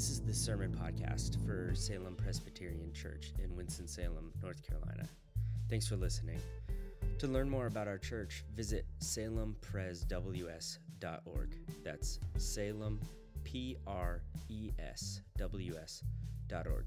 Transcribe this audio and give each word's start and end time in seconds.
This 0.00 0.08
is 0.08 0.20
the 0.20 0.32
Sermon 0.32 0.72
Podcast 0.72 1.36
for 1.44 1.74
Salem 1.74 2.14
Presbyterian 2.14 2.90
Church 2.94 3.34
in 3.44 3.54
Winston-Salem, 3.54 4.32
North 4.42 4.66
Carolina. 4.66 5.06
Thanks 5.68 5.86
for 5.86 5.96
listening. 5.96 6.38
To 7.18 7.26
learn 7.26 7.50
more 7.50 7.66
about 7.66 7.86
our 7.86 7.98
church, 7.98 8.42
visit 8.56 8.86
salempresws.org. 9.00 11.54
That's 11.84 12.18
Salem, 12.38 12.98
P 13.44 13.76
R 13.86 14.22
E 14.48 14.70
S 14.78 15.20
W 15.36 15.74
S.org. 15.82 16.86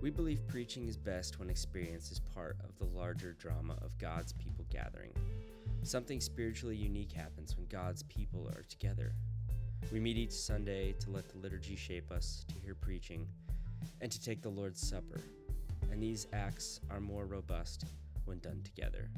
We 0.00 0.10
believe 0.10 0.46
preaching 0.46 0.86
is 0.86 0.96
best 0.96 1.40
when 1.40 1.50
experience 1.50 2.12
is 2.12 2.20
part 2.20 2.58
of 2.62 2.78
the 2.78 2.96
larger 2.96 3.32
drama 3.32 3.76
of 3.82 3.98
God's 3.98 4.32
people 4.34 4.64
gathering. 4.70 5.10
Something 5.82 6.20
spiritually 6.20 6.76
unique 6.76 7.10
happens 7.10 7.56
when 7.56 7.66
God's 7.66 8.04
people 8.04 8.48
are 8.54 8.62
together. 8.68 9.16
We 9.92 10.00
meet 10.00 10.16
each 10.16 10.32
Sunday 10.32 10.92
to 11.00 11.10
let 11.10 11.28
the 11.28 11.38
liturgy 11.38 11.76
shape 11.76 12.10
us, 12.10 12.44
to 12.48 12.54
hear 12.64 12.74
preaching, 12.74 13.26
and 14.00 14.10
to 14.10 14.20
take 14.20 14.42
the 14.42 14.48
Lord's 14.48 14.80
Supper. 14.80 15.20
And 15.90 16.02
these 16.02 16.26
acts 16.32 16.80
are 16.90 17.00
more 17.00 17.26
robust 17.26 17.84
when 18.24 18.40
done 18.40 18.60
together. 18.64 19.08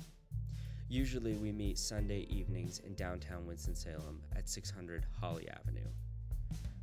Usually, 0.88 1.34
we 1.34 1.50
meet 1.50 1.78
Sunday 1.78 2.26
evenings 2.30 2.80
in 2.80 2.94
downtown 2.94 3.46
Winston-Salem 3.46 4.20
at 4.36 4.48
600 4.48 5.06
Holly 5.20 5.48
Avenue. 5.48 5.88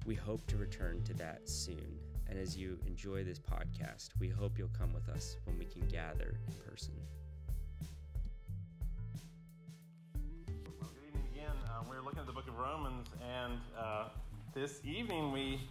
We 0.06 0.16
hope 0.16 0.46
to 0.48 0.58
return 0.58 1.04
to 1.04 1.14
that 1.16 1.48
soon. 1.48 2.00
And 2.28 2.40
as 2.40 2.58
you 2.58 2.80
enjoy 2.88 3.24
this 3.24 3.40
podcast, 3.40 4.10
we 4.20 4.28
hope 4.28 4.58
you'll 4.58 4.70
come 4.78 4.94
with 4.94 5.08
us 5.10 5.38
when 5.46 5.58
we 5.58 5.66
can 5.66 5.88
gather 5.88 6.38
in 6.48 6.54
person. 6.70 6.94
Um, 11.84 11.90
we're 11.90 12.02
looking 12.02 12.13
at 12.13 12.13
the 12.13 12.13
book 12.13 12.13
of 12.54 12.60
Romans, 12.60 13.08
and 13.22 13.60
uh, 13.78 14.06
this 14.54 14.80
evening 14.84 15.32
we 15.32 15.62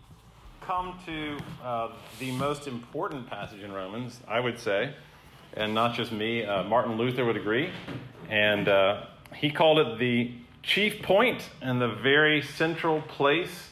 come 0.60 0.98
to 1.06 1.38
uh, 1.62 1.88
the 2.18 2.30
most 2.32 2.66
important 2.66 3.28
passage 3.28 3.60
in 3.60 3.72
Romans, 3.72 4.20
I 4.26 4.40
would 4.40 4.58
say, 4.58 4.94
and 5.54 5.74
not 5.74 5.94
just 5.94 6.12
me. 6.12 6.44
Uh, 6.44 6.62
Martin 6.64 6.96
Luther 6.96 7.24
would 7.24 7.36
agree, 7.36 7.70
and 8.28 8.68
uh, 8.68 9.04
he 9.34 9.50
called 9.50 9.78
it 9.78 9.98
the 9.98 10.32
chief 10.62 11.02
point 11.02 11.48
and 11.60 11.80
the 11.80 11.88
very 11.88 12.42
central 12.42 13.02
place 13.02 13.70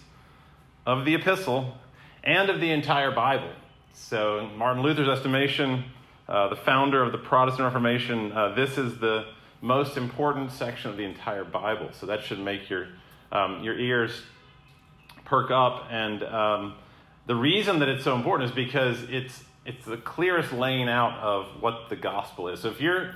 of 0.86 1.04
the 1.04 1.14
epistle 1.14 1.78
and 2.22 2.50
of 2.50 2.60
the 2.60 2.70
entire 2.70 3.10
Bible. 3.10 3.50
So, 3.94 4.40
in 4.40 4.56
Martin 4.56 4.82
Luther's 4.82 5.08
estimation, 5.08 5.84
uh, 6.28 6.48
the 6.48 6.56
founder 6.56 7.02
of 7.02 7.12
the 7.12 7.18
Protestant 7.18 7.64
Reformation, 7.64 8.32
uh, 8.32 8.54
this 8.54 8.78
is 8.78 8.98
the 8.98 9.26
most 9.60 9.96
important 9.96 10.52
section 10.52 10.90
of 10.90 10.96
the 10.96 11.04
entire 11.04 11.44
Bible. 11.44 11.90
So 11.92 12.06
that 12.06 12.24
should 12.24 12.38
make 12.38 12.70
your, 12.70 12.88
um, 13.30 13.62
your 13.62 13.78
ears 13.78 14.22
perk 15.24 15.50
up. 15.50 15.86
And 15.90 16.22
um, 16.22 16.74
the 17.26 17.36
reason 17.36 17.78
that 17.80 17.88
it's 17.88 18.04
so 18.04 18.14
important 18.14 18.50
is 18.50 18.54
because 18.54 19.02
it's, 19.08 19.44
it's 19.66 19.84
the 19.84 19.98
clearest 19.98 20.52
laying 20.52 20.88
out 20.88 21.18
of 21.18 21.62
what 21.62 21.88
the 21.88 21.96
gospel 21.96 22.48
is. 22.48 22.60
So 22.60 22.68
if 22.68 22.80
you're 22.80 23.14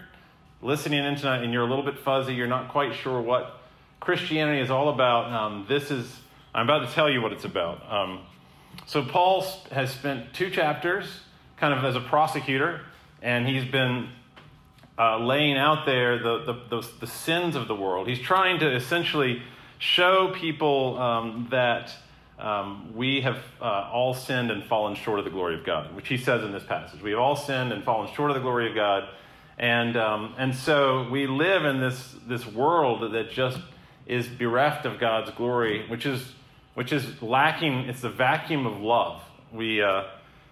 listening 0.61 1.05
in 1.05 1.17
tonight 1.17 1.42
and 1.42 1.53
you're 1.53 1.64
a 1.64 1.69
little 1.69 1.84
bit 1.84 1.98
fuzzy, 1.98 2.34
you're 2.34 2.47
not 2.47 2.69
quite 2.69 2.95
sure 2.95 3.20
what 3.20 3.61
Christianity 4.01 4.61
is 4.61 4.70
all 4.70 4.91
about, 4.91 5.33
um, 5.33 5.64
this 5.69 5.91
is, 5.91 6.20
I'm 6.55 6.69
about 6.69 6.86
to 6.86 6.95
tell 6.95 7.11
you 7.11 7.23
what 7.23 7.33
it's 7.33 7.45
about. 7.45 7.91
Um, 7.91 8.20
so 8.86 9.03
Paul 9.03 9.47
has 9.70 9.91
spent 9.91 10.34
two 10.34 10.51
chapters 10.51 11.06
kind 11.56 11.73
of 11.73 11.84
as 11.84 11.97
a 11.97 12.01
prosecutor, 12.01 12.83
and 13.23 13.48
he's 13.48 13.64
been 13.64 14.11
uh, 14.98 15.19
laying 15.19 15.56
out 15.56 15.87
there 15.87 16.19
the, 16.19 16.45
the, 16.45 16.81
the, 16.81 16.89
the, 17.00 17.06
sins 17.06 17.56
of 17.56 17.67
the 17.67 17.75
world. 17.75 18.06
He's 18.06 18.20
trying 18.20 18.61
to 18.61 18.75
essentially 18.75 19.42
show 19.78 20.33
people 20.34 20.98
um, 20.98 21.48
that 21.51 21.92
um, 22.39 22.95
we 22.95 23.20
have 23.23 23.39
uh, 23.61 23.91
all 23.92 24.14
sinned 24.14 24.51
and 24.51 24.64
fallen 24.64 24.95
short 24.95 25.18
of 25.18 25.24
the 25.24 25.30
glory 25.30 25.57
of 25.57 25.64
God, 25.64 25.95
which 25.95 26.08
he 26.08 26.17
says 26.17 26.45
in 26.45 26.52
this 26.52 26.64
passage. 26.64 27.02
We 27.02 27.11
have 27.11 27.20
all 27.20 27.36
sinned 27.36 27.73
and 27.73 27.83
fallen 27.83 28.13
short 28.14 28.30
of 28.30 28.36
the 28.36 28.42
glory 28.42 28.68
of 28.68 28.74
God. 28.74 29.08
And, 29.58 29.96
um, 29.96 30.35
and 30.36 30.55
so 30.55 31.08
we 31.11 31.27
live 31.27 31.64
in 31.64 31.80
this, 31.80 32.14
this 32.27 32.47
world 32.47 33.13
that 33.13 33.30
just 33.30 33.58
is 34.07 34.27
bereft 34.27 34.85
of 34.85 34.98
God's 34.98 35.30
glory, 35.30 35.86
which 35.89 36.07
is, 36.07 36.33
which 36.74 36.92
is 36.92 37.23
lacking, 37.23 37.89
it's 37.89 38.01
the 38.01 38.11
vacuum 38.11 38.67
of 38.67 38.80
love. 38.80 39.23
We, 39.52 39.83
uh, 39.83 40.05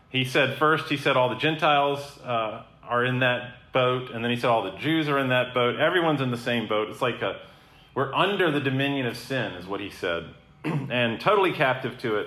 he 0.09 0.25
said 0.25 0.56
first, 0.59 0.89
he 0.89 0.97
said 0.97 1.16
all 1.16 1.28
the 1.28 1.37
Gentiles 1.37 2.00
uh, 2.25 2.62
are 2.92 3.06
in 3.06 3.20
that 3.20 3.72
boat, 3.72 4.10
and 4.10 4.22
then 4.22 4.30
he 4.30 4.36
said 4.36 4.50
all 4.50 4.62
the 4.62 4.76
Jews 4.76 5.08
are 5.08 5.19
in 5.19 5.30
that 5.30 5.54
boat. 5.54 5.76
Everyone's 5.76 6.20
in 6.20 6.30
the 6.30 6.36
same 6.36 6.69
boat. 6.69 6.91
It's 6.91 7.00
like 7.00 7.22
a, 7.22 7.41
we're 7.94 8.12
under 8.12 8.50
the 8.50 8.60
dominion 8.60 9.06
of 9.06 9.16
sin, 9.16 9.53
is 9.54 9.66
what 9.66 9.80
he 9.80 9.88
said, 9.88 10.26
and 10.64 11.19
totally 11.19 11.53
captive 11.53 11.97
to 11.98 12.16
it. 12.16 12.26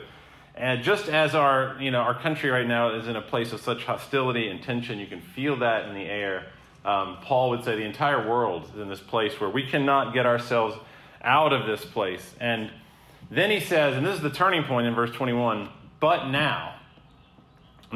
And 0.55 0.81
just 0.81 1.07
as 1.07 1.35
our, 1.35 1.77
you 1.79 1.91
know, 1.91 1.99
our 1.99 2.19
country 2.19 2.49
right 2.49 2.65
now 2.65 2.95
is 2.95 3.07
in 3.07 3.15
a 3.15 3.21
place 3.21 3.53
of 3.53 3.61
such 3.61 3.83
hostility 3.83 4.47
and 4.47 4.63
tension, 4.63 4.97
you 4.97 5.05
can 5.05 5.21
feel 5.21 5.55
that 5.57 5.87
in 5.87 5.93
the 5.93 6.05
air. 6.05 6.47
Um, 6.83 7.17
Paul 7.21 7.51
would 7.51 7.63
say 7.63 7.75
the 7.75 7.83
entire 7.83 8.27
world 8.27 8.71
is 8.73 8.79
in 8.81 8.89
this 8.89 9.01
place 9.01 9.39
where 9.39 9.49
we 9.49 9.67
cannot 9.67 10.15
get 10.15 10.25
ourselves 10.25 10.75
out 11.21 11.53
of 11.53 11.67
this 11.67 11.85
place. 11.85 12.33
And 12.39 12.71
then 13.29 13.51
he 13.51 13.59
says, 13.59 13.97
and 13.97 14.05
this 14.05 14.15
is 14.15 14.21
the 14.21 14.31
turning 14.31 14.63
point 14.63 14.87
in 14.87 14.95
verse 14.95 15.11
21, 15.11 15.69
but 15.99 16.29
now. 16.29 16.74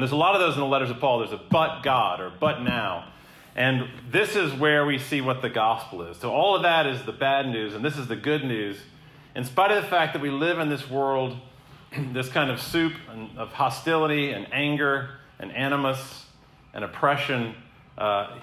And 0.00 0.02
there's 0.06 0.12
a 0.12 0.16
lot 0.16 0.34
of 0.34 0.40
those 0.40 0.54
in 0.54 0.60
the 0.60 0.66
letters 0.66 0.88
of 0.88 0.98
Paul. 0.98 1.18
There's 1.18 1.32
a 1.32 1.40
but 1.50 1.82
God 1.82 2.22
or 2.22 2.32
but 2.40 2.62
now. 2.62 3.12
And 3.54 3.86
this 4.10 4.34
is 4.34 4.50
where 4.54 4.86
we 4.86 4.96
see 4.98 5.20
what 5.20 5.42
the 5.42 5.50
gospel 5.50 6.00
is. 6.04 6.16
So, 6.16 6.30
all 6.30 6.56
of 6.56 6.62
that 6.62 6.86
is 6.86 7.02
the 7.02 7.12
bad 7.12 7.46
news, 7.46 7.74
and 7.74 7.84
this 7.84 7.98
is 7.98 8.08
the 8.08 8.16
good 8.16 8.42
news. 8.42 8.78
In 9.36 9.44
spite 9.44 9.70
of 9.72 9.82
the 9.82 9.90
fact 9.90 10.14
that 10.14 10.22
we 10.22 10.30
live 10.30 10.58
in 10.58 10.70
this 10.70 10.88
world, 10.88 11.36
this 12.14 12.30
kind 12.30 12.50
of 12.50 12.62
soup 12.62 12.94
of 13.36 13.52
hostility 13.52 14.32
and 14.32 14.50
anger 14.54 15.10
and 15.38 15.52
animus 15.52 16.24
and 16.72 16.82
oppression, 16.82 17.54
uh, 17.98 18.38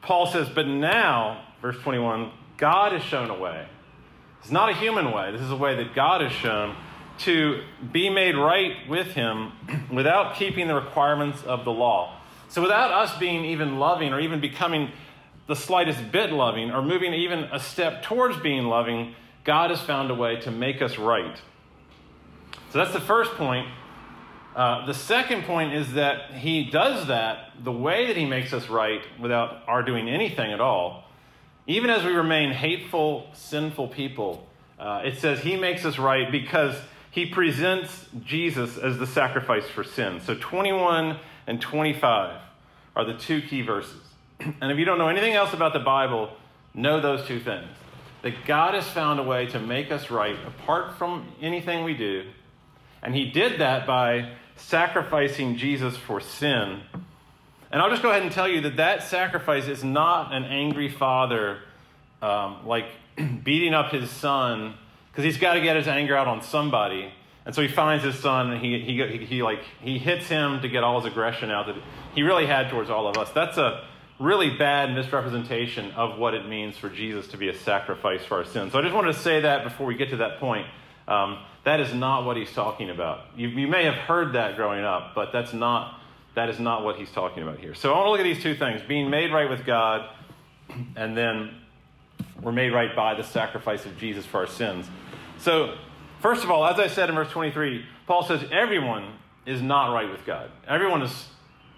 Paul 0.00 0.28
says, 0.28 0.48
But 0.48 0.66
now, 0.66 1.44
verse 1.60 1.76
21, 1.80 2.30
God 2.56 2.92
has 2.92 3.02
shown 3.02 3.28
a 3.28 3.38
way. 3.38 3.66
It's 4.40 4.50
not 4.50 4.70
a 4.70 4.74
human 4.74 5.12
way, 5.12 5.30
this 5.30 5.42
is 5.42 5.50
a 5.50 5.56
way 5.56 5.76
that 5.76 5.94
God 5.94 6.22
has 6.22 6.32
shown 6.32 6.74
to 7.20 7.62
be 7.92 8.08
made 8.10 8.36
right 8.36 8.88
with 8.88 9.08
Him 9.08 9.52
without 9.92 10.36
keeping 10.36 10.68
the 10.68 10.74
requirements 10.74 11.42
of 11.44 11.64
the 11.64 11.72
law. 11.72 12.18
So 12.48 12.60
without 12.60 12.90
us 12.90 13.16
being 13.18 13.44
even 13.46 13.78
loving 13.78 14.12
or 14.12 14.20
even 14.20 14.40
becoming 14.40 14.90
the 15.46 15.56
slightest 15.56 16.12
bit 16.12 16.32
loving 16.32 16.70
or 16.70 16.82
moving 16.82 17.14
even 17.14 17.44
a 17.44 17.58
step 17.58 18.02
towards 18.02 18.36
being 18.38 18.64
loving, 18.64 19.14
God 19.44 19.70
has 19.70 19.80
found 19.80 20.10
a 20.10 20.14
way 20.14 20.36
to 20.40 20.50
make 20.50 20.82
us 20.82 20.98
right. 20.98 21.36
So 22.70 22.78
that's 22.78 22.92
the 22.92 23.00
first 23.00 23.32
point. 23.32 23.68
Uh, 24.54 24.84
the 24.86 24.94
second 24.94 25.44
point 25.44 25.72
is 25.72 25.94
that 25.94 26.32
He 26.32 26.64
does 26.70 27.06
that 27.08 27.52
the 27.62 27.72
way 27.72 28.06
that 28.06 28.16
He 28.16 28.26
makes 28.26 28.52
us 28.52 28.68
right 28.68 29.00
without 29.18 29.62
our 29.66 29.82
doing 29.82 30.08
anything 30.08 30.52
at 30.52 30.60
all. 30.60 31.04
Even 31.66 31.90
as 31.90 32.04
we 32.04 32.12
remain 32.12 32.52
hateful, 32.52 33.28
sinful 33.32 33.88
people, 33.88 34.46
uh, 34.78 35.02
it 35.04 35.18
says 35.18 35.40
He 35.40 35.56
makes 35.56 35.84
us 35.84 35.98
right 35.98 36.30
because 36.30 36.76
He 37.12 37.26
presents 37.26 38.06
Jesus 38.24 38.78
as 38.78 38.96
the 38.96 39.06
sacrifice 39.06 39.68
for 39.68 39.84
sin. 39.84 40.20
So 40.24 40.34
21 40.34 41.18
and 41.46 41.60
25 41.60 42.40
are 42.96 43.04
the 43.04 43.14
two 43.14 43.42
key 43.42 43.60
verses. 43.60 44.00
And 44.60 44.72
if 44.72 44.78
you 44.78 44.86
don't 44.86 44.98
know 44.98 45.08
anything 45.08 45.34
else 45.34 45.52
about 45.52 45.74
the 45.74 45.78
Bible, 45.78 46.30
know 46.72 47.00
those 47.00 47.26
two 47.26 47.38
things. 47.38 47.68
That 48.22 48.46
God 48.46 48.72
has 48.72 48.86
found 48.88 49.20
a 49.20 49.22
way 49.22 49.44
to 49.46 49.60
make 49.60 49.92
us 49.92 50.10
right 50.10 50.36
apart 50.46 50.96
from 50.96 51.28
anything 51.40 51.84
we 51.84 51.94
do. 51.94 52.30
And 53.02 53.14
He 53.14 53.30
did 53.30 53.60
that 53.60 53.86
by 53.86 54.32
sacrificing 54.56 55.58
Jesus 55.58 55.94
for 55.96 56.18
sin. 56.18 56.80
And 57.70 57.82
I'll 57.82 57.90
just 57.90 58.02
go 58.02 58.08
ahead 58.08 58.22
and 58.22 58.32
tell 58.32 58.48
you 58.48 58.62
that 58.62 58.76
that 58.76 59.02
sacrifice 59.02 59.68
is 59.68 59.84
not 59.84 60.32
an 60.32 60.44
angry 60.44 60.88
father, 60.88 61.58
um, 62.22 62.66
like 62.66 62.86
beating 63.44 63.74
up 63.74 63.92
his 63.92 64.10
son, 64.10 64.74
because 65.12 65.24
he's 65.24 65.36
got 65.36 65.54
to 65.54 65.60
get 65.60 65.76
his 65.76 65.86
anger 65.86 66.16
out 66.16 66.26
on 66.26 66.42
somebody. 66.42 67.12
And 67.44 67.54
so 67.54 67.60
he 67.60 67.68
finds 67.68 68.02
his 68.02 68.18
son 68.18 68.50
and 68.50 68.64
he, 68.64 68.80
he, 68.80 69.26
he, 69.26 69.42
like, 69.42 69.60
he 69.80 69.98
hits 69.98 70.26
him 70.26 70.62
to 70.62 70.68
get 70.68 70.82
all 70.82 71.00
his 71.00 71.12
aggression 71.12 71.50
out 71.50 71.66
that 71.66 71.76
he 72.14 72.22
really 72.22 72.46
had 72.46 72.70
towards 72.70 72.88
all 72.88 73.06
of 73.06 73.18
us. 73.18 73.30
That's 73.32 73.58
a 73.58 73.84
really 74.18 74.56
bad 74.56 74.94
misrepresentation 74.94 75.90
of 75.92 76.18
what 76.18 76.34
it 76.34 76.48
means 76.48 76.78
for 76.78 76.88
Jesus 76.88 77.26
to 77.28 77.36
be 77.36 77.48
a 77.48 77.54
sacrifice 77.54 78.24
for 78.24 78.38
our 78.38 78.44
sins. 78.44 78.72
So 78.72 78.78
I 78.78 78.82
just 78.82 78.94
wanted 78.94 79.12
to 79.12 79.18
say 79.18 79.40
that 79.40 79.64
before 79.64 79.86
we 79.86 79.96
get 79.96 80.10
to 80.10 80.16
that 80.18 80.38
point. 80.38 80.66
Um, 81.08 81.38
that 81.64 81.80
is 81.80 81.92
not 81.92 82.24
what 82.24 82.36
he's 82.36 82.52
talking 82.52 82.90
about. 82.90 83.20
You, 83.36 83.48
you 83.48 83.66
may 83.68 83.84
have 83.84 83.94
heard 83.94 84.34
that 84.34 84.56
growing 84.56 84.84
up, 84.84 85.14
but 85.14 85.32
that's 85.32 85.52
not, 85.52 86.00
that 86.34 86.48
is 86.48 86.58
not 86.58 86.84
what 86.84 86.96
he's 86.96 87.10
talking 87.10 87.42
about 87.42 87.58
here. 87.58 87.74
So 87.74 87.92
I 87.92 87.96
want 87.96 88.06
to 88.06 88.10
look 88.10 88.20
at 88.20 88.24
these 88.24 88.42
two 88.42 88.54
things 88.54 88.80
being 88.86 89.10
made 89.10 89.32
right 89.32 89.50
with 89.50 89.64
God, 89.64 90.08
and 90.96 91.16
then 91.16 91.56
we're 92.40 92.52
made 92.52 92.72
right 92.72 92.94
by 92.94 93.14
the 93.14 93.22
sacrifice 93.22 93.84
of 93.84 93.96
Jesus 93.98 94.24
for 94.26 94.38
our 94.38 94.46
sins. 94.46 94.88
So 95.42 95.74
First 96.22 96.44
of 96.44 96.52
all, 96.52 96.64
as 96.64 96.78
I 96.78 96.86
said 96.86 97.08
in 97.08 97.16
verse 97.16 97.32
23, 97.32 97.84
Paul 98.06 98.22
says 98.22 98.44
everyone 98.52 99.14
is 99.44 99.60
not 99.60 99.92
right 99.92 100.08
with 100.08 100.24
God. 100.24 100.52
Everyone 100.68 101.02
is, 101.02 101.26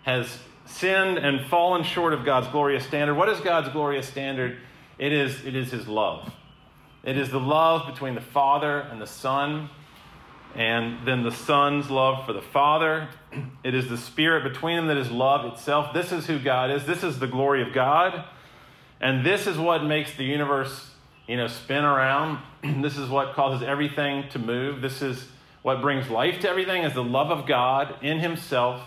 has 0.03 0.39
sinned 0.67 1.17
and 1.17 1.47
fallen 1.47 1.83
short 1.83 2.13
of 2.13 2.27
God's 2.27 2.49
glorious 2.49 2.85
standard. 2.85 3.15
What 3.15 3.31
is 3.31 3.41
God's 3.41 3.71
glorious 3.71 4.07
standard? 4.07 4.59
It 4.99 5.15
is, 5.15 5.43
it 5.47 5.57
is 5.57 5.71
his 5.71 5.89
love. 5.89 6.31
It 7.03 7.17
is 7.17 7.31
the 7.31 7.41
love 7.41 7.91
between 7.91 8.15
the 8.15 8.21
Father 8.21 8.81
and 8.81 9.01
the 9.01 9.07
Son. 9.07 9.71
and 10.55 11.07
then 11.07 11.23
the 11.23 11.33
Son's 11.33 11.89
love 11.89 12.27
for 12.27 12.35
the 12.35 12.43
Father. 12.43 13.09
It 13.65 13.75
is 13.75 13.89
the 13.89 13.97
Spirit 13.97 14.45
between 14.45 14.77
them 14.77 14.89
that 14.89 14.99
is 14.99 15.11
love 15.11 15.51
itself. 15.51 15.95
This 15.95 16.13
is 16.13 16.27
who 16.27 16.39
God 16.39 16.71
is. 16.71 16.85
This 16.85 17.03
is 17.03 17.19
the 17.19 17.27
glory 17.27 17.63
of 17.63 17.73
God. 17.73 18.25
And 19.01 19.25
this 19.25 19.47
is 19.47 19.57
what 19.57 19.83
makes 19.83 20.15
the 20.15 20.25
universe, 20.25 20.91
you 21.27 21.37
know, 21.37 21.47
spin 21.47 21.85
around. 21.85 22.39
this 22.83 22.97
is 22.97 23.09
what 23.09 23.35
causes 23.35 23.67
everything 23.67 24.29
to 24.31 24.39
move. 24.39 24.81
This 24.81 25.03
is 25.03 25.29
what 25.63 25.81
brings 25.81 26.11
life 26.11 26.41
to 26.41 26.49
everything 26.49 26.83
is 26.83 26.93
the 26.93 27.03
love 27.03 27.31
of 27.31 27.47
God 27.47 27.97
in 28.03 28.21
himself. 28.21 28.83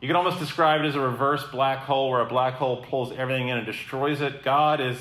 You 0.00 0.08
can 0.08 0.16
almost 0.16 0.38
describe 0.38 0.82
it 0.82 0.86
as 0.86 0.94
a 0.94 1.00
reverse 1.00 1.44
black 1.50 1.80
hole 1.80 2.10
where 2.10 2.20
a 2.20 2.26
black 2.26 2.54
hole 2.54 2.84
pulls 2.84 3.12
everything 3.12 3.48
in 3.48 3.58
and 3.58 3.66
destroys 3.66 4.20
it. 4.20 4.42
God 4.42 4.80
is 4.80 4.96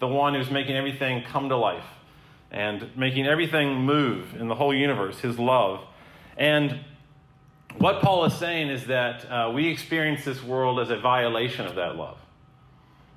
the 0.00 0.08
one 0.08 0.34
who's 0.34 0.50
making 0.50 0.76
everything 0.76 1.22
come 1.22 1.48
to 1.48 1.56
life 1.56 1.84
and 2.50 2.90
making 2.96 3.26
everything 3.26 3.74
move 3.82 4.34
in 4.34 4.48
the 4.48 4.54
whole 4.54 4.74
universe, 4.74 5.20
his 5.20 5.38
love. 5.38 5.84
And 6.36 6.80
what 7.78 8.00
Paul 8.00 8.24
is 8.24 8.34
saying 8.34 8.68
is 8.68 8.86
that 8.86 9.30
uh, 9.30 9.52
we 9.54 9.68
experience 9.68 10.24
this 10.24 10.42
world 10.42 10.80
as 10.80 10.90
a 10.90 10.98
violation 10.98 11.66
of 11.66 11.76
that 11.76 11.96
love. 11.96 12.18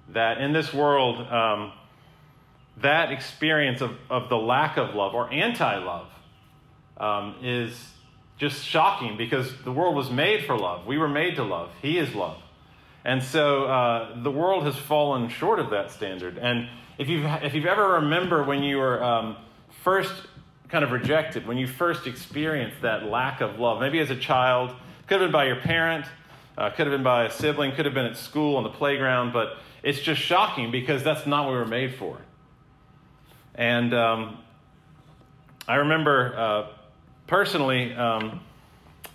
That 0.10 0.40
in 0.40 0.54
this 0.54 0.74
world, 0.74 1.28
um, 1.32 1.72
that 2.78 3.12
experience 3.12 3.82
of, 3.82 3.98
of 4.10 4.30
the 4.30 4.38
lack 4.38 4.78
of 4.78 4.96
love 4.96 5.14
or 5.14 5.32
anti 5.32 5.78
love 5.78 6.08
um, 6.98 7.36
is 7.42 7.92
just 8.38 8.66
shocking 8.66 9.18
because 9.18 9.54
the 9.64 9.72
world 9.72 9.96
was 9.96 10.10
made 10.10 10.46
for 10.46 10.58
love. 10.58 10.86
We 10.86 10.98
were 10.98 11.08
made 11.08 11.36
to 11.36 11.44
love. 11.44 11.70
He 11.82 11.98
is 11.98 12.14
love. 12.16 12.38
And 13.06 13.22
so 13.22 13.66
uh, 13.66 14.22
the 14.22 14.32
world 14.32 14.64
has 14.64 14.76
fallen 14.76 15.30
short 15.30 15.60
of 15.60 15.70
that 15.72 15.92
standard. 15.92 16.38
And 16.38 16.70
if 16.98 17.10
you've, 17.10 17.26
if 17.44 17.54
you've 17.54 17.66
ever 17.66 17.94
remember 17.94 18.44
when 18.44 18.64
you 18.64 18.78
were 18.78 19.04
um, 19.04 19.38
first 19.84 20.14
kind 20.70 20.84
of 20.84 20.92
rejected, 20.92 21.46
when 21.46 21.58
you 21.58 21.68
first 21.68 22.08
experienced 22.08 22.82
that 22.82 23.06
lack 23.06 23.42
of 23.42 23.60
love, 23.60 23.80
maybe 23.80 24.00
as 24.00 24.10
a 24.10 24.16
child, 24.16 24.74
could 25.08 25.20
have 25.22 25.28
been 25.28 25.32
by 25.32 25.46
your 25.46 25.58
parent, 25.58 26.06
uh, 26.58 26.70
could 26.70 26.88
have 26.88 26.92
been 26.92 27.04
by 27.04 27.26
a 27.26 27.32
sibling, 27.32 27.74
could 27.74 27.86
have 27.86 27.94
been 27.94 28.06
at 28.06 28.18
school 28.18 28.56
on 28.56 28.64
the 28.64 28.70
playground, 28.70 29.34
but 29.34 29.58
it's 29.84 30.00
just 30.00 30.22
shocking 30.22 30.72
because 30.72 31.04
that's 31.04 31.28
not 31.28 31.46
what 31.46 31.52
we 31.52 31.58
were 31.58 31.66
made 31.66 31.96
for. 31.96 32.18
And 33.56 33.94
um, 33.94 34.40
I 35.68 35.76
remember 35.76 36.36
uh, 36.36 36.68
personally 37.28 37.94
um, 37.94 38.42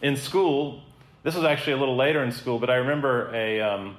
in 0.00 0.16
school, 0.16 0.82
this 1.24 1.34
was 1.34 1.44
actually 1.44 1.74
a 1.74 1.76
little 1.76 1.96
later 1.96 2.22
in 2.22 2.30
school, 2.32 2.58
but 2.58 2.70
I 2.70 2.76
remember 2.76 3.34
a, 3.34 3.60
um, 3.60 3.96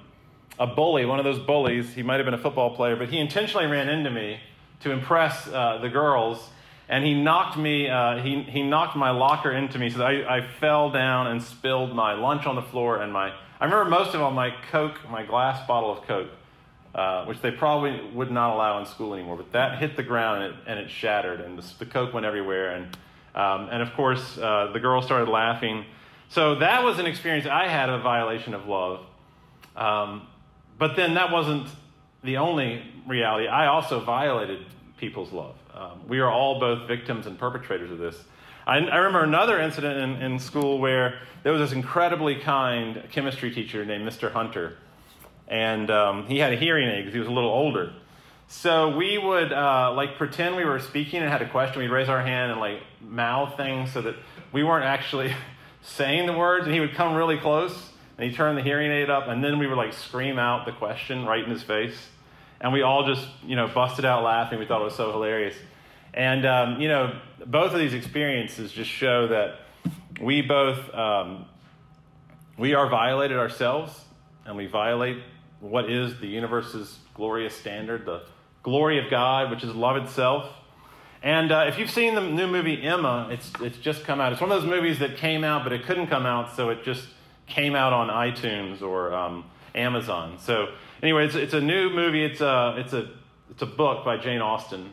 a 0.57 0.65
bully, 0.65 1.05
one 1.05 1.19
of 1.19 1.25
those 1.25 1.39
bullies, 1.39 1.93
he 1.93 2.03
might 2.03 2.15
have 2.15 2.25
been 2.25 2.33
a 2.33 2.41
football 2.41 2.75
player, 2.75 2.95
but 2.95 3.09
he 3.09 3.19
intentionally 3.19 3.65
ran 3.65 3.89
into 3.89 4.09
me 4.09 4.39
to 4.81 4.91
impress 4.91 5.47
uh, 5.47 5.79
the 5.81 5.89
girls, 5.89 6.49
and 6.87 7.05
he 7.05 7.13
knocked 7.13 7.57
me, 7.57 7.89
uh, 7.89 8.17
he, 8.23 8.43
he 8.43 8.63
knocked 8.63 8.95
my 8.95 9.11
locker 9.11 9.51
into 9.51 9.77
me 9.77 9.89
so 9.89 10.03
I, 10.03 10.37
I 10.37 10.41
fell 10.41 10.89
down 10.89 11.27
and 11.27 11.43
spilled 11.43 11.93
my 11.93 12.13
lunch 12.13 12.45
on 12.45 12.55
the 12.55 12.61
floor 12.61 13.01
and 13.01 13.11
my, 13.11 13.33
I 13.59 13.65
remember 13.65 13.89
most 13.89 14.15
of 14.15 14.21
all 14.21 14.31
my 14.31 14.55
Coke, 14.71 14.97
my 15.09 15.23
glass 15.23 15.67
bottle 15.67 15.91
of 15.91 16.07
Coke, 16.07 16.29
uh, 16.95 17.25
which 17.25 17.39
they 17.41 17.51
probably 17.51 18.01
would 18.13 18.31
not 18.31 18.53
allow 18.53 18.79
in 18.79 18.85
school 18.85 19.13
anymore, 19.13 19.37
but 19.37 19.51
that 19.51 19.79
hit 19.79 19.95
the 19.95 20.03
ground 20.03 20.43
and 20.43 20.53
it, 20.53 20.59
and 20.67 20.79
it 20.79 20.89
shattered, 20.89 21.41
and 21.41 21.57
the, 21.57 21.73
the 21.79 21.85
Coke 21.85 22.13
went 22.13 22.25
everywhere, 22.25 22.71
and, 22.71 22.97
um, 23.35 23.69
and 23.71 23.81
of 23.81 23.93
course, 23.93 24.37
uh, 24.37 24.71
the 24.73 24.79
girls 24.79 25.05
started 25.05 25.29
laughing. 25.29 25.85
So 26.29 26.55
that 26.55 26.83
was 26.83 26.99
an 26.99 27.05
experience 27.05 27.47
I 27.47 27.67
had 27.67 27.89
of 27.89 27.99
a 27.99 28.03
violation 28.03 28.53
of 28.53 28.67
love. 28.67 29.05
Um, 29.75 30.27
but 30.77 30.95
then 30.95 31.15
that 31.15 31.31
wasn't 31.31 31.67
the 32.23 32.37
only 32.37 32.83
reality. 33.07 33.47
I 33.47 33.67
also 33.67 33.99
violated 33.99 34.65
people's 34.97 35.31
love. 35.31 35.55
Um, 35.73 36.01
we 36.07 36.19
are 36.19 36.29
all 36.29 36.59
both 36.59 36.87
victims 36.87 37.25
and 37.27 37.37
perpetrators 37.37 37.91
of 37.91 37.97
this. 37.97 38.15
I, 38.67 38.77
I 38.77 38.97
remember 38.97 39.23
another 39.23 39.59
incident 39.59 39.99
in, 39.99 40.21
in, 40.21 40.39
school 40.39 40.79
where 40.79 41.19
there 41.43 41.53
was 41.53 41.61
this 41.61 41.75
incredibly 41.75 42.35
kind 42.35 43.03
chemistry 43.11 43.51
teacher 43.51 43.85
named 43.85 44.07
Mr. 44.07 44.31
Hunter, 44.31 44.77
and 45.49 45.89
um, 45.91 46.27
he 46.27 46.39
had 46.39 46.53
a 46.53 46.55
hearing 46.55 46.87
aid 46.87 47.01
because 47.01 47.13
he 47.13 47.19
was 47.19 47.27
a 47.27 47.31
little 47.31 47.51
older. 47.51 47.93
So 48.47 48.95
we 48.95 49.17
would 49.17 49.51
uh, 49.51 49.93
like 49.95 50.17
pretend 50.17 50.55
we 50.55 50.65
were 50.65 50.79
speaking 50.79 51.21
and 51.21 51.29
had 51.29 51.41
a 51.41 51.49
question. 51.49 51.81
We'd 51.81 51.91
raise 51.91 52.09
our 52.09 52.21
hand 52.21 52.51
and 52.51 52.59
like 52.59 52.81
mouth 53.01 53.57
things 53.57 53.91
so 53.91 54.01
that 54.01 54.15
we 54.51 54.63
weren't 54.63 54.85
actually 54.85 55.33
saying 55.81 56.25
the 56.25 56.33
words, 56.33 56.65
and 56.65 56.73
he 56.73 56.79
would 56.79 56.93
come 56.93 57.15
really 57.15 57.37
close 57.37 57.89
and 58.19 58.29
he 58.29 58.35
turned 58.35 58.57
the 58.57 58.61
hearing 58.61 58.91
aid 58.91 59.09
up, 59.09 59.29
and 59.29 59.41
then 59.41 59.59
we 59.59 59.65
would 59.65 59.77
like 59.77 59.93
scream 59.93 60.37
out 60.37 60.65
the 60.65 60.73
question 60.73 61.25
right 61.25 61.41
in 61.41 61.49
his 61.49 61.63
face. 61.63 61.95
And 62.59 62.73
we 62.73 62.81
all 62.81 63.07
just, 63.07 63.25
you 63.45 63.55
know, 63.55 63.69
busted 63.69 64.03
out 64.03 64.25
laughing. 64.25 64.59
We 64.59 64.65
thought 64.65 64.81
it 64.81 64.83
was 64.83 64.95
so 64.95 65.13
hilarious. 65.13 65.55
And, 66.13 66.45
um, 66.45 66.81
you 66.81 66.89
know, 66.89 67.17
both 67.45 67.71
of 67.71 67.79
these 67.79 67.93
experiences 67.93 68.73
just 68.73 68.89
show 68.89 69.29
that 69.29 69.59
we 70.21 70.41
both, 70.41 70.93
um, 70.93 71.45
we 72.57 72.73
are 72.73 72.89
violated 72.89 73.37
ourselves, 73.37 73.97
and 74.45 74.57
we 74.57 74.65
violate 74.65 75.23
what 75.59 75.89
is 75.89 76.19
the 76.19 76.27
universe's 76.27 76.99
glorious 77.13 77.55
standard, 77.55 78.05
the 78.05 78.23
glory 78.63 79.03
of 79.03 79.09
God, 79.09 79.51
which 79.51 79.63
is 79.63 79.73
love 79.73 79.97
itself. 79.97 80.49
And 81.21 81.51
uh, 81.51 81.65
if 81.67 81.77
you've 81.77 81.91
seen 81.91 82.15
the 82.15 82.21
new 82.21 82.47
movie 82.47 82.81
Emma, 82.81 83.27
it's, 83.29 83.51
it's 83.61 83.77
just 83.77 84.05
come 84.05 84.21
out. 84.21 84.31
It's 84.31 84.41
one 84.41 84.51
of 84.51 84.61
those 84.61 84.69
movies 84.69 84.99
that 84.99 85.17
came 85.17 85.43
out, 85.43 85.63
but 85.63 85.73
it 85.73 85.83
couldn't 85.83 86.07
come 86.07 86.25
out, 86.25 86.55
so 86.55 86.69
it 86.69 86.83
just 86.83 87.07
came 87.45 87.75
out 87.75 87.91
on 87.91 88.07
iTunes 88.07 88.81
or 88.81 89.13
um, 89.13 89.43
Amazon. 89.75 90.37
So, 90.39 90.69
anyway, 91.03 91.25
it's, 91.25 91.35
it's 91.35 91.53
a 91.53 91.59
new 91.59 91.89
movie. 91.89 92.23
It's 92.23 92.39
a, 92.39 92.75
it's, 92.77 92.93
a, 92.93 93.09
it's 93.49 93.61
a 93.61 93.65
book 93.65 94.05
by 94.05 94.17
Jane 94.17 94.39
Austen. 94.39 94.91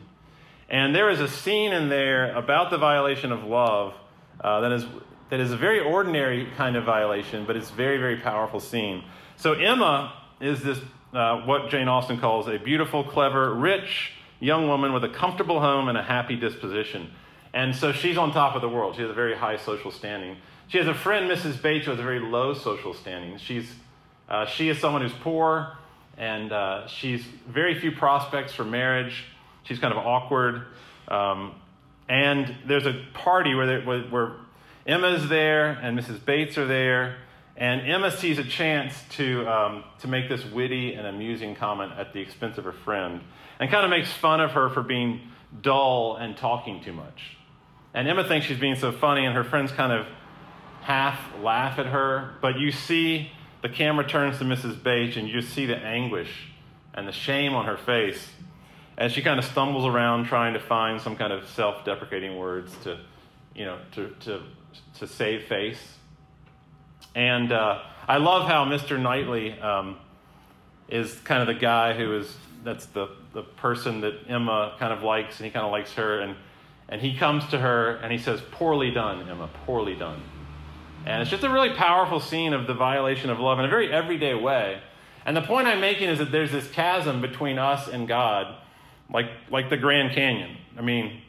And 0.69 0.93
there 0.93 1.09
is 1.09 1.21
a 1.21 1.29
scene 1.29 1.71
in 1.71 1.87
there 1.87 2.35
about 2.35 2.71
the 2.71 2.77
violation 2.77 3.31
of 3.31 3.45
love 3.45 3.93
uh, 4.41 4.59
that, 4.61 4.71
is, 4.73 4.85
that 5.29 5.39
is 5.39 5.53
a 5.53 5.57
very 5.57 5.79
ordinary 5.79 6.49
kind 6.57 6.75
of 6.75 6.83
violation, 6.83 7.45
but 7.45 7.55
it's 7.55 7.69
a 7.69 7.73
very, 7.73 7.97
very 7.97 8.17
powerful 8.17 8.59
scene. 8.59 9.05
So, 9.37 9.53
Emma 9.53 10.13
is 10.39 10.61
this, 10.61 10.79
uh, 11.13 11.41
what 11.41 11.69
Jane 11.69 11.87
Austen 11.87 12.19
calls 12.19 12.47
a 12.47 12.57
beautiful, 12.57 13.03
clever, 13.03 13.53
rich, 13.53 14.11
young 14.39 14.67
woman 14.67 14.93
with 14.93 15.03
a 15.03 15.09
comfortable 15.09 15.59
home 15.59 15.87
and 15.87 15.97
a 15.97 16.03
happy 16.03 16.35
disposition. 16.35 17.11
And 17.53 17.75
so 17.75 17.91
she's 17.91 18.17
on 18.17 18.33
top 18.33 18.55
of 18.55 18.61
the 18.61 18.69
world. 18.69 18.95
She 18.95 19.01
has 19.01 19.09
a 19.09 19.15
very 19.15 19.35
high 19.35 19.57
social 19.57 19.91
standing. 19.91 20.37
She 20.67 20.77
has 20.77 20.87
a 20.87 20.93
friend, 20.93 21.29
Mrs. 21.29 21.61
Bates, 21.61 21.85
who 21.85 21.91
has 21.91 21.99
a 21.99 22.03
very 22.03 22.19
low 22.19 22.53
social 22.53 22.93
standing. 22.93 23.37
She's, 23.37 23.73
uh, 24.29 24.45
she 24.45 24.69
is 24.69 24.79
someone 24.79 25.01
who's 25.01 25.13
poor, 25.21 25.77
and 26.17 26.51
uh, 26.51 26.87
she's 26.87 27.23
very 27.47 27.79
few 27.79 27.91
prospects 27.91 28.53
for 28.53 28.63
marriage. 28.63 29.25
She's 29.63 29.79
kind 29.79 29.93
of 29.93 30.05
awkward. 30.05 30.63
Um, 31.07 31.55
and 32.09 32.53
there's 32.65 32.85
a 32.85 33.01
party 33.13 33.55
where, 33.55 33.81
where, 33.81 34.01
where 34.01 34.31
Emma's 34.85 35.27
there 35.29 35.71
and 35.71 35.97
Mrs. 35.97 36.23
Bates 36.23 36.57
are 36.57 36.67
there, 36.67 37.17
and 37.57 37.81
Emma 37.81 38.11
sees 38.11 38.37
a 38.37 38.43
chance 38.43 38.93
to, 39.11 39.47
um, 39.47 39.83
to 39.99 40.07
make 40.07 40.29
this 40.29 40.45
witty 40.45 40.93
and 40.93 41.07
amusing 41.07 41.55
comment 41.55 41.91
at 41.97 42.13
the 42.13 42.19
expense 42.19 42.59
of 42.59 42.65
her 42.65 42.71
friend 42.71 43.21
and 43.59 43.71
kind 43.71 43.83
of 43.83 43.89
makes 43.89 44.11
fun 44.11 44.39
of 44.39 44.51
her 44.51 44.69
for 44.69 44.83
being 44.83 45.21
dull 45.61 46.17
and 46.17 46.37
talking 46.37 46.83
too 46.83 46.93
much. 46.93 47.37
And 47.93 48.07
Emma 48.07 48.23
thinks 48.27 48.45
she's 48.45 48.59
being 48.59 48.75
so 48.75 48.91
funny, 48.91 49.25
and 49.25 49.35
her 49.35 49.43
friends 49.43 49.71
kind 49.71 49.91
of 49.91 50.05
half 50.81 51.19
laugh 51.41 51.79
at 51.79 51.87
her, 51.87 52.35
but 52.41 52.59
you 52.59 52.71
see 52.71 53.31
the 53.63 53.69
camera 53.69 54.07
turns 54.07 54.37
to 54.37 54.43
Mrs. 54.43 54.81
Bates, 54.81 55.17
and 55.17 55.27
you 55.27 55.41
see 55.41 55.65
the 55.65 55.77
anguish 55.77 56.51
and 56.93 57.07
the 57.07 57.11
shame 57.11 57.55
on 57.55 57.65
her 57.65 57.77
face 57.77 58.29
as 58.97 59.11
she 59.11 59.21
kind 59.21 59.39
of 59.39 59.45
stumbles 59.45 59.85
around 59.85 60.25
trying 60.25 60.53
to 60.53 60.59
find 60.59 61.01
some 61.01 61.15
kind 61.15 61.33
of 61.33 61.47
self 61.49 61.83
deprecating 61.85 62.37
words 62.37 62.75
to, 62.83 62.99
you 63.55 63.65
know, 63.65 63.79
to, 63.93 64.09
to, 64.21 64.41
to 64.99 65.07
save 65.07 65.45
face. 65.45 65.96
And 67.17 67.51
uh, 67.51 67.81
I 68.07 68.17
love 68.17 68.47
how 68.47 68.65
Mr. 68.65 69.01
Knightley 69.01 69.59
um, 69.59 69.97
is 70.87 71.15
kind 71.21 71.41
of 71.41 71.47
the 71.47 71.59
guy 71.59 71.93
who 71.93 72.15
is 72.15 72.31
that's 72.63 72.85
the, 72.85 73.09
the 73.33 73.41
person 73.41 74.01
that 74.01 74.13
Emma 74.27 74.75
kind 74.77 74.93
of 74.93 75.01
likes, 75.01 75.39
and 75.39 75.45
he 75.45 75.51
kind 75.51 75.65
of 75.65 75.71
likes 75.71 75.93
her. 75.93 76.19
And, 76.19 76.35
and 76.87 77.01
he 77.01 77.17
comes 77.17 77.47
to 77.47 77.57
her 77.57 77.95
and 77.95 78.11
he 78.11 78.19
says, 78.19 78.39
Poorly 78.51 78.91
done, 78.91 79.27
Emma, 79.27 79.49
poorly 79.65 79.95
done. 79.95 80.21
And 81.07 81.19
it's 81.23 81.31
just 81.31 81.43
a 81.43 81.49
really 81.49 81.71
powerful 81.71 82.19
scene 82.19 82.53
of 82.53 82.67
the 82.67 82.75
violation 82.75 83.31
of 83.31 83.39
love 83.39 83.57
in 83.57 83.65
a 83.65 83.67
very 83.67 83.91
everyday 83.91 84.35
way. 84.35 84.79
And 85.25 85.35
the 85.35 85.41
point 85.41 85.67
I'm 85.67 85.81
making 85.81 86.09
is 86.09 86.19
that 86.19 86.31
there's 86.31 86.51
this 86.51 86.69
chasm 86.69 87.19
between 87.19 87.57
us 87.57 87.87
and 87.87 88.07
God, 88.07 88.57
like, 89.11 89.31
like 89.49 89.71
the 89.71 89.77
Grand 89.77 90.13
Canyon. 90.13 90.55
I 90.77 90.81
mean, 90.81 91.21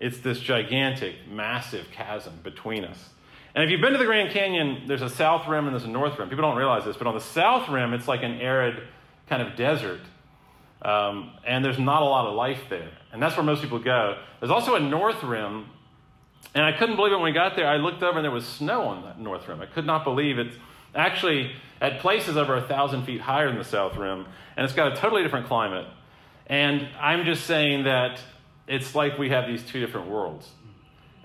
it's 0.00 0.18
this 0.18 0.40
gigantic, 0.40 1.28
massive 1.30 1.86
chasm 1.92 2.40
between 2.42 2.84
us. 2.84 3.10
And 3.56 3.64
if 3.64 3.70
you've 3.70 3.80
been 3.80 3.92
to 3.92 3.98
the 3.98 4.04
Grand 4.04 4.32
Canyon, 4.32 4.82
there's 4.86 5.00
a 5.00 5.08
south 5.08 5.48
rim 5.48 5.64
and 5.64 5.74
there's 5.74 5.86
a 5.86 5.90
north 5.90 6.18
rim. 6.18 6.28
People 6.28 6.42
don't 6.42 6.58
realize 6.58 6.84
this, 6.84 6.98
but 6.98 7.06
on 7.06 7.14
the 7.14 7.22
south 7.22 7.70
rim, 7.70 7.94
it's 7.94 8.06
like 8.06 8.22
an 8.22 8.38
arid 8.38 8.82
kind 9.30 9.40
of 9.40 9.56
desert. 9.56 10.02
Um, 10.82 11.32
and 11.46 11.64
there's 11.64 11.78
not 11.78 12.02
a 12.02 12.04
lot 12.04 12.26
of 12.26 12.34
life 12.34 12.64
there. 12.68 12.90
And 13.12 13.22
that's 13.22 13.34
where 13.34 13.42
most 13.42 13.62
people 13.62 13.78
go. 13.78 14.18
There's 14.40 14.50
also 14.50 14.74
a 14.74 14.80
north 14.80 15.22
rim. 15.22 15.70
And 16.54 16.64
I 16.64 16.72
couldn't 16.72 16.96
believe 16.96 17.12
it 17.12 17.16
when 17.16 17.24
we 17.24 17.32
got 17.32 17.56
there. 17.56 17.66
I 17.66 17.78
looked 17.78 18.02
over 18.02 18.18
and 18.18 18.24
there 18.24 18.30
was 18.30 18.44
snow 18.44 18.82
on 18.82 19.02
that 19.04 19.18
north 19.18 19.48
rim. 19.48 19.62
I 19.62 19.66
could 19.66 19.86
not 19.86 20.04
believe 20.04 20.38
it. 20.38 20.52
Actually, 20.94 21.52
at 21.80 22.00
places 22.00 22.36
over 22.36 22.56
a 22.56 22.62
thousand 22.62 23.04
feet 23.04 23.22
higher 23.22 23.48
than 23.48 23.56
the 23.56 23.64
south 23.64 23.96
rim. 23.96 24.26
And 24.58 24.64
it's 24.66 24.74
got 24.74 24.92
a 24.92 24.96
totally 24.96 25.22
different 25.22 25.46
climate. 25.46 25.86
And 26.46 26.86
I'm 27.00 27.24
just 27.24 27.46
saying 27.46 27.84
that 27.84 28.20
it's 28.68 28.94
like 28.94 29.16
we 29.16 29.30
have 29.30 29.46
these 29.46 29.62
two 29.62 29.80
different 29.80 30.08
worlds. 30.08 30.46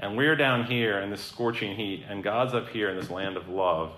And 0.02 0.18
we're 0.18 0.36
down 0.36 0.66
here 0.66 1.00
in 1.00 1.12
this 1.12 1.24
scorching 1.24 1.76
heat, 1.76 2.04
and 2.10 2.24
God's 2.24 2.56
up 2.56 2.70
here 2.70 2.90
in 2.90 2.98
this 2.98 3.12
land 3.12 3.38
of 3.38 3.48
love. 3.48 3.94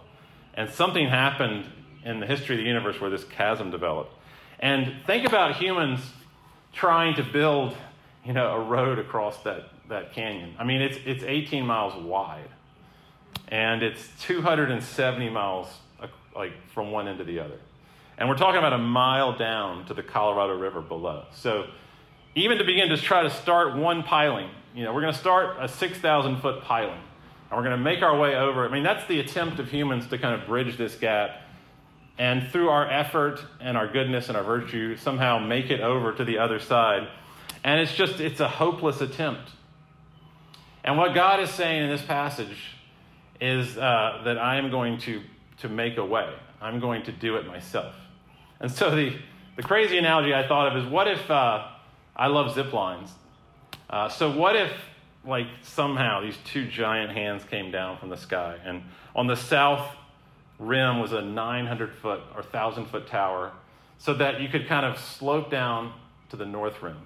And 0.54 0.70
something 0.70 1.08
happened 1.08 1.66
in 2.04 2.20
the 2.20 2.28
history 2.28 2.56
of 2.56 2.60
the 2.60 2.68
universe 2.68 3.00
where 3.00 3.10
this 3.10 3.24
chasm 3.24 3.72
developed. 3.72 4.14
And 4.60 4.98
think 5.08 5.26
about 5.26 5.56
humans 5.56 6.02
trying 6.74 7.16
to 7.16 7.24
build, 7.24 7.76
you 8.26 8.34
know, 8.34 8.52
a 8.52 8.60
road 8.60 9.00
across 9.00 9.42
that, 9.44 9.70
that 9.88 10.14
canyon. 10.14 10.56
I 10.60 10.66
mean, 10.66 10.82
it's, 10.82 10.98
it's 11.06 11.24
18 11.24 11.66
miles 11.66 11.96
wide, 12.04 12.50
and 13.48 13.82
it's 13.82 14.10
270 14.24 15.30
miles 15.30 15.68
like 16.36 16.52
from 16.74 16.92
one 16.92 17.08
end 17.08 17.20
to 17.20 17.24
the 17.24 17.40
other. 17.40 17.60
And 18.18 18.30
we're 18.30 18.38
talking 18.38 18.60
about 18.60 18.74
a 18.74 18.78
mile 18.78 19.38
down 19.38 19.86
to 19.86 19.94
the 19.94 20.04
Colorado 20.04 20.58
River 20.58 20.82
below. 20.82 21.26
So 21.34 21.68
even 22.36 22.58
to 22.58 22.64
begin 22.64 22.90
to 22.90 22.98
try 22.98 23.24
to 23.24 23.30
start 23.30 23.76
one 23.76 24.04
piling, 24.04 24.50
you 24.76 24.84
know, 24.84 24.94
we're 24.94 25.02
going 25.02 25.14
to 25.14 25.20
start 25.20 25.58
a 25.60 25.68
6,000 25.68 26.38
foot 26.38 26.64
piling. 26.64 27.00
And 27.50 27.58
we're 27.58 27.64
going 27.64 27.78
to 27.78 27.84
make 27.84 28.02
our 28.02 28.18
way 28.18 28.36
over. 28.36 28.68
I 28.68 28.72
mean, 28.72 28.84
that's 28.84 29.06
the 29.08 29.20
attempt 29.20 29.60
of 29.60 29.70
humans 29.70 30.08
to 30.08 30.18
kind 30.18 30.40
of 30.40 30.48
bridge 30.48 30.78
this 30.78 30.96
gap. 30.96 31.42
And 32.18 32.48
through 32.50 32.70
our 32.70 32.90
effort 32.90 33.44
and 33.60 33.78
our 33.78 33.88
goodness 33.88 34.28
and 34.28 34.38
our 34.38 34.44
virtue, 34.44 34.98
somehow 34.98 35.40
make 35.40 35.70
it 35.70 35.80
over 35.80 36.14
to 36.14 36.26
the 36.26 36.40
other 36.40 36.60
side. 36.60 37.08
And 37.64 37.80
it's 37.80 37.94
just, 37.94 38.20
it's 38.20 38.40
a 38.40 38.48
hopeless 38.48 39.02
attempt. 39.02 39.52
And 40.84 40.98
what 40.98 41.14
God 41.14 41.40
is 41.40 41.50
saying 41.50 41.84
in 41.84 41.90
this 41.90 42.02
passage 42.02 42.76
is 43.40 43.78
uh, 43.78 44.22
that 44.26 44.38
I 44.38 44.58
am 44.58 44.70
going 44.70 44.98
to, 45.00 45.22
to 45.60 45.70
make 45.70 45.98
a 45.98 46.06
way. 46.06 46.34
I'm 46.62 46.80
going 46.80 47.04
to 47.04 47.12
do 47.12 47.36
it 47.36 47.46
myself. 47.46 47.94
And 48.60 48.72
so 48.72 48.96
the, 48.96 49.16
the 49.56 49.64
crazy 49.64 49.98
analogy 49.98 50.34
I 50.34 50.48
thought 50.48 50.76
of 50.76 50.84
is 50.84 50.90
what 50.90 51.08
if 51.08 51.30
uh, 51.30 51.68
I 52.16 52.28
love 52.28 52.54
zip 52.54 52.74
lines? 52.74 53.12
Uh, 53.90 54.10
so 54.10 54.32
what 54.32 54.56
if, 54.56 54.72
like, 55.26 55.48
somehow 55.62 56.22
these 56.22 56.38
two 56.46 56.68
giant 56.68 57.12
hands 57.12 57.44
came 57.44 57.72
down 57.72 57.98
from 57.98 58.10
the 58.10 58.18
sky, 58.18 58.58
and 58.64 58.84
on 59.16 59.28
the 59.28 59.36
south 59.36 59.88
rim 60.60 61.00
was 61.00 61.12
a 61.12 61.22
900 61.22 61.94
foot 61.94 62.22
or 62.36 62.42
1,000 62.42 62.86
foot 62.86 63.08
tower, 63.08 63.52
so 63.98 64.14
that 64.14 64.42
you 64.42 64.48
could 64.48 64.68
kind 64.68 64.86
of 64.86 65.00
slope 65.00 65.50
down 65.50 65.94
to 66.30 66.36
the 66.36 66.46
north 66.46 66.82
rim. 66.82 66.98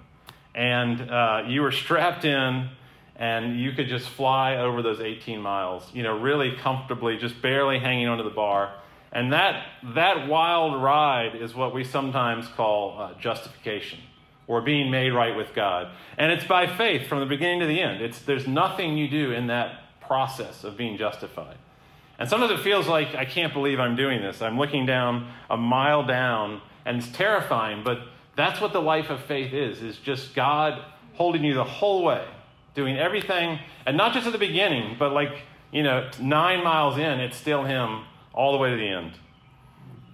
And 0.54 1.10
uh, 1.10 1.44
you 1.46 1.62
were 1.62 1.72
strapped 1.72 2.24
in, 2.24 2.68
and 3.16 3.58
you 3.58 3.72
could 3.72 3.88
just 3.88 4.08
fly 4.08 4.56
over 4.56 4.82
those 4.82 5.00
18 5.00 5.40
miles, 5.40 5.84
you 5.94 6.02
know, 6.02 6.18
really 6.18 6.56
comfortably, 6.56 7.16
just 7.16 7.40
barely 7.40 7.78
hanging 7.78 8.08
onto 8.08 8.24
the 8.24 8.30
bar. 8.30 8.74
And 9.10 9.32
that, 9.32 9.64
that 9.94 10.28
wild 10.28 10.82
ride 10.82 11.34
is 11.34 11.54
what 11.54 11.74
we 11.74 11.82
sometimes 11.82 12.46
call 12.48 12.98
uh, 12.98 13.14
justification 13.18 13.98
or 14.48 14.62
being 14.62 14.90
made 14.90 15.10
right 15.10 15.36
with 15.36 15.54
God. 15.54 15.92
And 16.16 16.32
it's 16.32 16.44
by 16.44 16.66
faith 16.66 17.06
from 17.06 17.20
the 17.20 17.26
beginning 17.26 17.60
to 17.60 17.66
the 17.66 17.80
end. 17.80 18.02
It's, 18.02 18.18
there's 18.20 18.48
nothing 18.48 18.96
you 18.96 19.08
do 19.08 19.30
in 19.30 19.46
that 19.48 20.00
process 20.00 20.64
of 20.64 20.76
being 20.76 20.96
justified. 20.96 21.56
And 22.18 22.28
sometimes 22.28 22.50
it 22.50 22.64
feels 22.64 22.88
like 22.88 23.14
I 23.14 23.24
can't 23.24 23.52
believe 23.52 23.78
I'm 23.78 23.94
doing 23.94 24.22
this. 24.22 24.42
I'm 24.42 24.58
looking 24.58 24.86
down 24.86 25.30
a 25.48 25.56
mile 25.56 26.04
down, 26.04 26.60
and 26.84 26.96
it's 26.96 27.08
terrifying, 27.12 27.84
but 27.84 28.00
that's 28.34 28.60
what 28.60 28.72
the 28.72 28.82
life 28.82 29.10
of 29.10 29.20
faith 29.24 29.52
is, 29.52 29.82
is 29.82 29.98
just 29.98 30.34
God 30.34 30.82
holding 31.14 31.44
you 31.44 31.54
the 31.54 31.64
whole 31.64 32.02
way, 32.02 32.24
doing 32.74 32.96
everything, 32.96 33.58
and 33.86 33.96
not 33.96 34.14
just 34.14 34.26
at 34.26 34.32
the 34.32 34.38
beginning, 34.38 34.96
but 34.98 35.12
like, 35.12 35.42
you 35.70 35.82
know, 35.82 36.08
nine 36.20 36.64
miles 36.64 36.96
in, 36.96 37.20
it's 37.20 37.36
still 37.36 37.64
Him 37.64 38.04
all 38.32 38.52
the 38.52 38.58
way 38.58 38.70
to 38.70 38.76
the 38.76 38.88
end. 38.88 39.12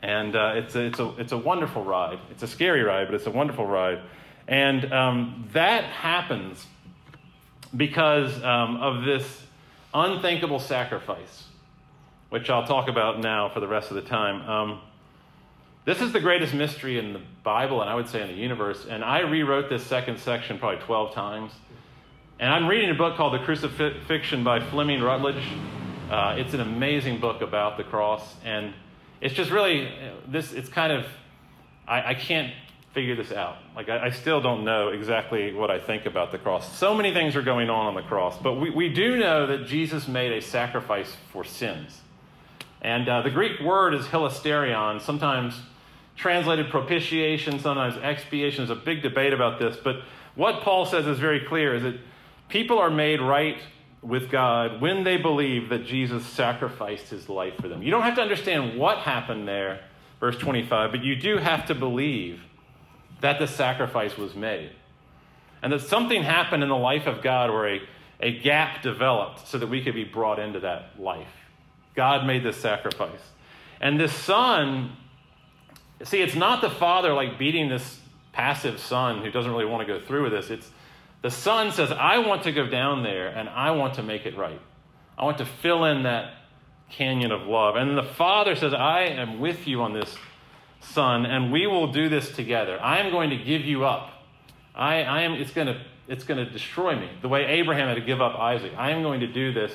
And 0.02 0.36
uh, 0.36 0.54
it's, 0.56 0.74
a, 0.74 0.80
it's, 0.80 0.98
a, 0.98 1.14
it's 1.18 1.32
a 1.32 1.38
wonderful 1.38 1.84
ride. 1.84 2.18
It's 2.30 2.42
a 2.42 2.46
scary 2.46 2.82
ride, 2.82 3.06
but 3.06 3.14
it's 3.14 3.26
a 3.26 3.30
wonderful 3.30 3.66
ride. 3.66 4.00
And 4.46 4.92
um, 4.92 5.48
that 5.52 5.84
happens 5.84 6.66
because 7.76 8.42
um, 8.42 8.76
of 8.76 9.04
this 9.04 9.42
unthinkable 9.92 10.58
sacrifice, 10.58 11.44
which 12.28 12.50
I'll 12.50 12.66
talk 12.66 12.88
about 12.88 13.20
now 13.20 13.48
for 13.48 13.60
the 13.60 13.68
rest 13.68 13.90
of 13.90 13.94
the 13.96 14.02
time. 14.02 14.48
Um, 14.48 14.80
this 15.84 16.00
is 16.00 16.12
the 16.12 16.20
greatest 16.20 16.54
mystery 16.54 16.98
in 16.98 17.12
the 17.12 17.20
Bible, 17.42 17.80
and 17.82 17.90
I 17.90 17.94
would 17.94 18.08
say 18.08 18.22
in 18.22 18.28
the 18.28 18.34
universe. 18.34 18.86
And 18.88 19.04
I 19.04 19.20
rewrote 19.20 19.68
this 19.68 19.84
second 19.84 20.18
section 20.18 20.58
probably 20.58 20.82
12 20.84 21.14
times. 21.14 21.52
And 22.40 22.52
I'm 22.52 22.66
reading 22.66 22.90
a 22.90 22.94
book 22.94 23.16
called 23.16 23.34
The 23.34 23.44
Crucifixion 23.44 24.42
by 24.42 24.60
Fleming 24.60 25.02
Rutledge. 25.02 25.44
Uh, 26.10 26.36
it's 26.38 26.54
an 26.54 26.60
amazing 26.60 27.20
book 27.20 27.42
about 27.42 27.76
the 27.76 27.84
cross. 27.84 28.34
And 28.44 28.72
it's 29.20 29.34
just 29.34 29.50
really, 29.50 29.92
this, 30.26 30.52
it's 30.52 30.68
kind 30.68 30.92
of, 30.92 31.06
I, 31.86 32.10
I 32.10 32.14
can't 32.14 32.52
figure 32.94 33.16
this 33.16 33.32
out. 33.32 33.56
Like, 33.74 33.88
I, 33.88 34.06
I, 34.06 34.10
still 34.10 34.40
don't 34.40 34.64
know 34.64 34.88
exactly 34.88 35.52
what 35.52 35.70
I 35.70 35.80
think 35.80 36.06
about 36.06 36.30
the 36.30 36.38
cross. 36.38 36.78
So 36.78 36.94
many 36.94 37.12
things 37.12 37.34
are 37.34 37.42
going 37.42 37.68
on 37.68 37.86
on 37.86 37.94
the 37.94 38.02
cross, 38.02 38.38
but 38.38 38.54
we, 38.54 38.70
we 38.70 38.88
do 38.88 39.18
know 39.18 39.48
that 39.48 39.66
Jesus 39.66 40.06
made 40.06 40.32
a 40.32 40.40
sacrifice 40.40 41.14
for 41.32 41.44
sins. 41.44 42.00
And 42.80 43.08
uh, 43.08 43.22
the 43.22 43.30
Greek 43.30 43.60
word 43.60 43.94
is 43.94 44.06
hilasterion, 44.06 45.00
sometimes 45.00 45.60
translated 46.16 46.70
propitiation, 46.70 47.58
sometimes 47.58 47.96
expiation. 47.96 48.64
There's 48.64 48.78
a 48.78 48.80
big 48.80 49.02
debate 49.02 49.32
about 49.32 49.58
this, 49.58 49.76
but 49.76 49.96
what 50.36 50.62
Paul 50.62 50.86
says 50.86 51.06
is 51.06 51.18
very 51.18 51.40
clear 51.40 51.74
is 51.74 51.82
that 51.82 51.96
people 52.48 52.78
are 52.78 52.90
made 52.90 53.20
right 53.20 53.58
with 54.02 54.30
God 54.30 54.80
when 54.80 55.02
they 55.02 55.16
believe 55.16 55.70
that 55.70 55.84
Jesus 55.84 56.24
sacrificed 56.26 57.08
his 57.08 57.28
life 57.28 57.54
for 57.60 57.68
them. 57.68 57.82
You 57.82 57.90
don't 57.90 58.02
have 58.02 58.16
to 58.16 58.22
understand 58.22 58.78
what 58.78 58.98
happened 58.98 59.48
there, 59.48 59.80
verse 60.20 60.36
25, 60.36 60.92
but 60.92 61.02
you 61.02 61.16
do 61.16 61.38
have 61.38 61.66
to 61.66 61.74
believe 61.74 62.40
that 63.20 63.38
the 63.38 63.46
sacrifice 63.46 64.16
was 64.16 64.34
made. 64.34 64.72
And 65.62 65.72
that 65.72 65.80
something 65.80 66.22
happened 66.22 66.62
in 66.62 66.68
the 66.68 66.76
life 66.76 67.06
of 67.06 67.22
God 67.22 67.50
where 67.50 67.76
a, 67.76 67.80
a 68.20 68.38
gap 68.40 68.82
developed 68.82 69.48
so 69.48 69.58
that 69.58 69.68
we 69.68 69.82
could 69.82 69.94
be 69.94 70.04
brought 70.04 70.38
into 70.38 70.60
that 70.60 71.00
life. 71.00 71.26
God 71.94 72.26
made 72.26 72.42
this 72.42 72.56
sacrifice. 72.56 73.20
And 73.80 73.98
this 73.98 74.12
son, 74.12 74.96
see, 76.02 76.20
it's 76.20 76.34
not 76.34 76.60
the 76.60 76.70
father 76.70 77.12
like 77.14 77.38
beating 77.38 77.68
this 77.68 78.00
passive 78.32 78.78
son 78.78 79.22
who 79.22 79.30
doesn't 79.30 79.50
really 79.50 79.64
want 79.64 79.86
to 79.86 79.98
go 79.98 80.04
through 80.04 80.24
with 80.24 80.32
this. 80.32 80.50
It's 80.50 80.70
the 81.22 81.30
son 81.30 81.72
says, 81.72 81.90
I 81.90 82.18
want 82.18 82.42
to 82.42 82.52
go 82.52 82.66
down 82.66 83.02
there 83.02 83.28
and 83.28 83.48
I 83.48 83.70
want 83.70 83.94
to 83.94 84.02
make 84.02 84.26
it 84.26 84.36
right. 84.36 84.60
I 85.16 85.24
want 85.24 85.38
to 85.38 85.46
fill 85.46 85.84
in 85.84 86.02
that 86.02 86.34
canyon 86.90 87.32
of 87.32 87.46
love. 87.46 87.76
And 87.76 87.96
the 87.96 88.02
father 88.02 88.54
says, 88.54 88.74
I 88.74 89.04
am 89.04 89.40
with 89.40 89.66
you 89.66 89.80
on 89.80 89.94
this 89.94 90.14
son, 90.92 91.26
and 91.26 91.52
we 91.52 91.66
will 91.66 91.92
do 91.92 92.08
this 92.08 92.30
together. 92.30 92.78
I 92.80 92.98
am 93.00 93.10
going 93.10 93.30
to 93.30 93.36
give 93.36 93.64
you 93.64 93.84
up. 93.84 94.10
I, 94.74 95.02
I 95.02 95.22
am, 95.22 95.34
it's 95.34 95.52
going 95.52 95.68
to, 95.68 95.80
it's 96.08 96.24
going 96.24 96.44
to 96.44 96.50
destroy 96.50 96.96
me. 96.96 97.08
The 97.22 97.28
way 97.28 97.44
Abraham 97.46 97.88
had 97.88 97.94
to 97.94 98.00
give 98.00 98.20
up 98.20 98.38
Isaac. 98.38 98.72
I 98.76 98.90
am 98.90 99.02
going 99.02 99.20
to 99.20 99.26
do 99.26 99.52
this 99.52 99.72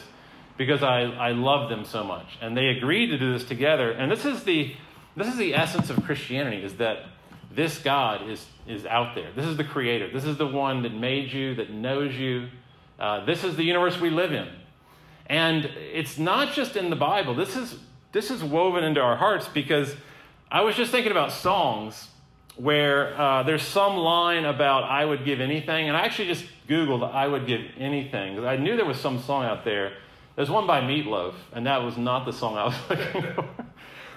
because 0.57 0.83
I, 0.83 1.01
I 1.01 1.31
love 1.31 1.69
them 1.69 1.85
so 1.85 2.03
much. 2.03 2.37
And 2.41 2.55
they 2.55 2.67
agreed 2.67 3.07
to 3.07 3.17
do 3.17 3.33
this 3.33 3.45
together. 3.45 3.91
And 3.91 4.11
this 4.11 4.25
is 4.25 4.43
the, 4.43 4.75
this 5.15 5.27
is 5.27 5.37
the 5.37 5.55
essence 5.55 5.89
of 5.89 6.03
Christianity, 6.03 6.63
is 6.63 6.75
that 6.75 7.05
this 7.51 7.79
God 7.79 8.29
is, 8.29 8.45
is 8.67 8.85
out 8.85 9.15
there. 9.15 9.31
This 9.35 9.45
is 9.45 9.57
the 9.57 9.63
creator. 9.63 10.11
This 10.11 10.25
is 10.25 10.37
the 10.37 10.47
one 10.47 10.83
that 10.83 10.93
made 10.93 11.31
you, 11.31 11.55
that 11.55 11.71
knows 11.71 12.13
you. 12.13 12.49
Uh, 12.99 13.25
this 13.25 13.43
is 13.43 13.55
the 13.55 13.63
universe 13.63 13.99
we 13.99 14.09
live 14.09 14.33
in. 14.33 14.47
And 15.27 15.65
it's 15.65 16.17
not 16.17 16.53
just 16.53 16.75
in 16.75 16.89
the 16.89 16.95
Bible. 16.95 17.35
This 17.35 17.55
is, 17.55 17.77
this 18.11 18.29
is 18.29 18.43
woven 18.43 18.83
into 18.83 18.99
our 18.99 19.15
hearts 19.15 19.47
because 19.47 19.95
I 20.51 20.61
was 20.61 20.75
just 20.75 20.91
thinking 20.91 21.11
about 21.11 21.31
songs 21.31 22.07
where 22.55 23.15
uh, 23.19 23.43
there's 23.43 23.61
some 23.61 23.95
line 23.97 24.45
about 24.45 24.83
I 24.83 25.05
would 25.05 25.23
give 25.23 25.41
anything, 25.41 25.87
and 25.87 25.95
I 25.95 26.01
actually 26.01 26.27
just 26.27 26.43
Googled 26.67 27.13
I 27.13 27.27
would 27.27 27.45
give 27.45 27.61
anything 27.77 28.43
I 28.45 28.57
knew 28.57 28.75
there 28.75 28.85
was 28.85 28.99
some 28.99 29.21
song 29.21 29.45
out 29.45 29.63
there. 29.63 29.93
There's 30.35 30.49
one 30.49 30.65
by 30.65 30.81
Meatloaf, 30.81 31.35
and 31.53 31.67
that 31.67 31.83
was 31.83 31.97
not 31.97 32.25
the 32.25 32.33
song 32.33 32.57
I 32.57 32.65
was 32.65 32.75
looking 32.89 33.33
for. 33.33 33.45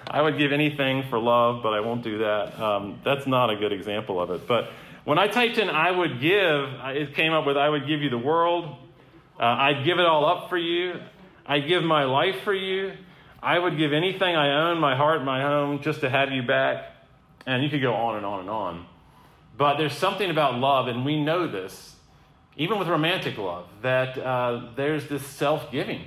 I 0.07 0.23
would 0.23 0.39
give 0.39 0.53
anything 0.53 1.05
for 1.11 1.19
love, 1.19 1.63
but 1.63 1.75
I 1.75 1.81
won't 1.81 2.03
do 2.03 2.19
that. 2.19 2.59
Um, 2.59 3.01
that's 3.05 3.27
not 3.27 3.51
a 3.51 3.57
good 3.57 3.73
example 3.73 4.21
of 4.21 4.31
it. 4.31 4.47
But 4.49 4.71
when 5.05 5.19
I 5.19 5.29
typed 5.29 5.59
in 5.59 5.69
I 5.69 5.91
would 5.91 6.19
give, 6.19 6.71
it 6.97 7.15
came 7.15 7.33
up 7.33 7.45
with 7.45 7.59
I 7.59 7.69
would 7.69 7.87
give 7.87 8.01
you 8.01 8.09
the 8.09 8.19
world. 8.19 8.75
Uh, 9.39 9.45
I'd 9.45 9.85
give 9.85 9.99
it 9.99 10.07
all 10.07 10.25
up 10.25 10.49
for 10.49 10.57
you. 10.57 10.99
I'd 11.45 11.69
give 11.69 11.83
my 11.83 12.05
life 12.05 12.41
for 12.43 12.55
you. 12.55 12.93
I 13.43 13.59
would 13.59 13.77
give 13.77 13.93
anything 13.93 14.37
I 14.37 14.71
own, 14.71 14.79
my 14.79 14.95
heart, 14.95 15.25
my 15.25 15.43
home, 15.43 15.81
just 15.83 16.01
to 16.01 16.11
have 16.11 16.31
you 16.31 16.43
back. 16.43 16.87
And 17.45 17.65
you 17.65 17.69
could 17.69 17.83
go 17.83 17.93
on 17.93 18.17
and 18.17 18.25
on 18.25 18.41
and 18.41 18.49
on. 18.49 18.87
But 19.59 19.77
there's 19.77 19.97
something 19.97 20.31
about 20.31 20.59
love, 20.59 20.87
and 20.87 21.05
we 21.05 21.23
know 21.23 21.49
this, 21.49 21.97
even 22.57 22.79
with 22.79 22.89
romantic 22.89 23.37
love, 23.37 23.67
that 23.83 24.17
uh, 24.17 24.69
there's 24.77 25.09
this 25.09 25.27
self 25.27 25.73
giving 25.73 26.03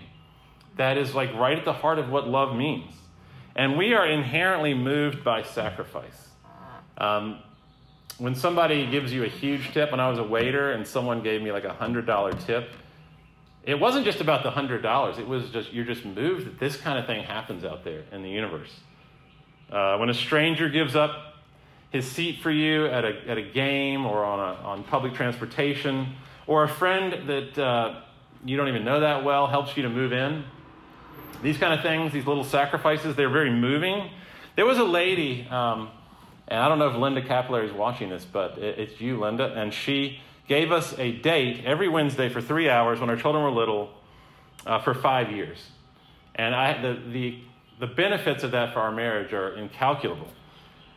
that 0.78 0.98
is 0.98 1.14
like 1.14 1.34
right 1.36 1.58
at 1.58 1.66
the 1.66 1.74
heart 1.74 2.00
of 2.00 2.10
what 2.10 2.28
love 2.28 2.56
means. 2.56 2.94
And 3.56 3.78
we 3.78 3.94
are 3.94 4.06
inherently 4.06 4.74
moved 4.74 5.24
by 5.24 5.44
sacrifice. 5.44 6.30
Um, 6.98 7.40
when 8.18 8.36
somebody 8.36 8.90
gives 8.90 9.12
you 9.12 9.24
a 9.24 9.28
huge 9.28 9.74
tip, 9.74 9.92
when 9.92 10.00
I 10.00 10.10
was 10.10 10.20
a 10.20 10.24
waiter 10.24 10.72
and 10.72 10.88
someone 10.88 11.22
gave 11.22 11.42
me 11.42 11.52
like 11.52 11.66
a 11.66 11.76
$100 11.80 12.46
tip, 12.46 12.70
it 13.66 13.80
wasn't 13.80 14.06
just 14.06 14.22
about 14.22 14.44
the 14.44 14.52
hundred 14.52 14.84
dollars. 14.84 15.18
It 15.18 15.28
was 15.28 15.50
just 15.50 15.74
you're 15.74 15.86
just 15.86 16.06
moved 16.06 16.46
that 16.46 16.60
this 16.60 16.78
kind 16.78 17.00
of 17.00 17.08
thing 17.08 17.24
happens 17.24 17.66
out 17.66 17.84
there 17.84 18.04
in 18.12 18.22
the 18.22 18.30
universe. 18.30 18.72
Uh, 19.72 19.98
when 19.98 20.10
a 20.10 20.14
stranger 20.14 20.70
gives 20.70 20.96
up 20.96 21.34
his 21.90 22.06
seat 22.06 22.42
for 22.42 22.52
you 22.52 22.86
at 22.86 23.04
a, 23.04 23.30
at 23.30 23.38
a 23.38 23.42
game 23.42 24.06
or 24.06 24.24
on, 24.24 24.40
a, 24.40 24.62
on 24.62 24.84
public 24.84 25.14
transportation, 25.14 26.16
or 26.46 26.64
a 26.64 26.68
friend 26.68 27.28
that 27.28 27.58
uh, 27.58 28.02
you 28.44 28.56
don't 28.58 28.68
even 28.68 28.86
know 28.86 29.00
that 29.00 29.24
well 29.24 29.48
helps 29.48 29.76
you 29.76 29.84
to 29.84 29.90
move 29.90 30.14
in. 30.14 30.44
These 31.42 31.58
kind 31.58 31.74
of 31.74 31.82
things, 31.82 32.14
these 32.14 32.28
little 32.28 32.44
sacrifices, 32.44 33.16
they're 33.16 33.30
very 33.30 33.50
moving. 33.50 34.10
There 34.56 34.66
was 34.66 34.78
a 34.78 34.84
lady, 34.84 35.48
um, 35.50 35.90
and 36.48 36.60
I 36.60 36.70
don't 36.70 36.80
know 36.80 36.90
if 36.90 36.96
Linda 36.96 37.22
Capillary 37.22 37.68
is 37.68 37.74
watching 37.74 38.10
this, 38.10 38.26
but 38.26 38.58
it's 38.58 39.02
you, 39.02 39.20
Linda, 39.20 39.54
and 39.56 39.74
she 39.74 40.20
gave 40.48 40.72
us 40.72 40.98
a 41.00 41.12
date 41.12 41.64
every 41.66 41.88
Wednesday 41.88 42.30
for 42.30 42.42
three 42.42 42.70
hours 42.70 43.00
when 43.00 43.10
our 43.10 43.16
children 43.16 43.44
were 43.44 43.52
little 43.52 43.90
uh, 44.66 44.80
for 44.80 44.94
five 44.94 45.32
years. 45.32 45.58
And 46.36 46.54
I, 46.54 46.82
the, 46.82 47.00
the, 47.12 47.40
the 47.80 47.88
benefits 47.88 48.44
of 48.44 48.52
that 48.52 48.74
for 48.74 48.80
our 48.80 48.92
marriage 48.92 49.34
are 49.34 49.56
incalculable. 49.56 50.28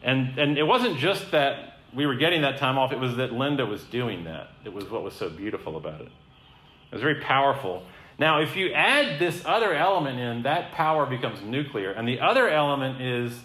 And, 0.02 0.38
and 0.38 0.59
it 0.59 0.64
wasn't 0.64 0.99
just 0.99 1.31
that 1.31 1.78
we 1.95 2.07
were 2.07 2.14
getting 2.14 2.43
that 2.43 2.59
time 2.59 2.76
off, 2.76 2.93
it 2.93 2.99
was 2.99 3.17
that 3.17 3.33
Linda 3.33 3.64
was 3.64 3.83
doing 3.85 4.25
that. 4.25 4.50
It 4.64 4.73
was 4.73 4.90
what 4.90 5.02
was 5.02 5.14
so 5.14 5.31
beautiful 5.31 5.76
about 5.76 6.00
it. 6.02 6.09
It 6.09 6.93
was 6.93 7.00
very 7.00 7.21
powerful. 7.21 7.83
Now, 8.19 8.40
if 8.40 8.57
you 8.57 8.73
add 8.73 9.19
this 9.19 9.43
other 9.45 9.73
element 9.73 10.19
in, 10.19 10.43
that 10.43 10.73
power 10.73 11.07
becomes 11.07 11.40
nuclear. 11.43 11.93
And 11.93 12.07
the 12.07 12.21
other 12.21 12.49
element 12.49 13.00
is 13.00 13.38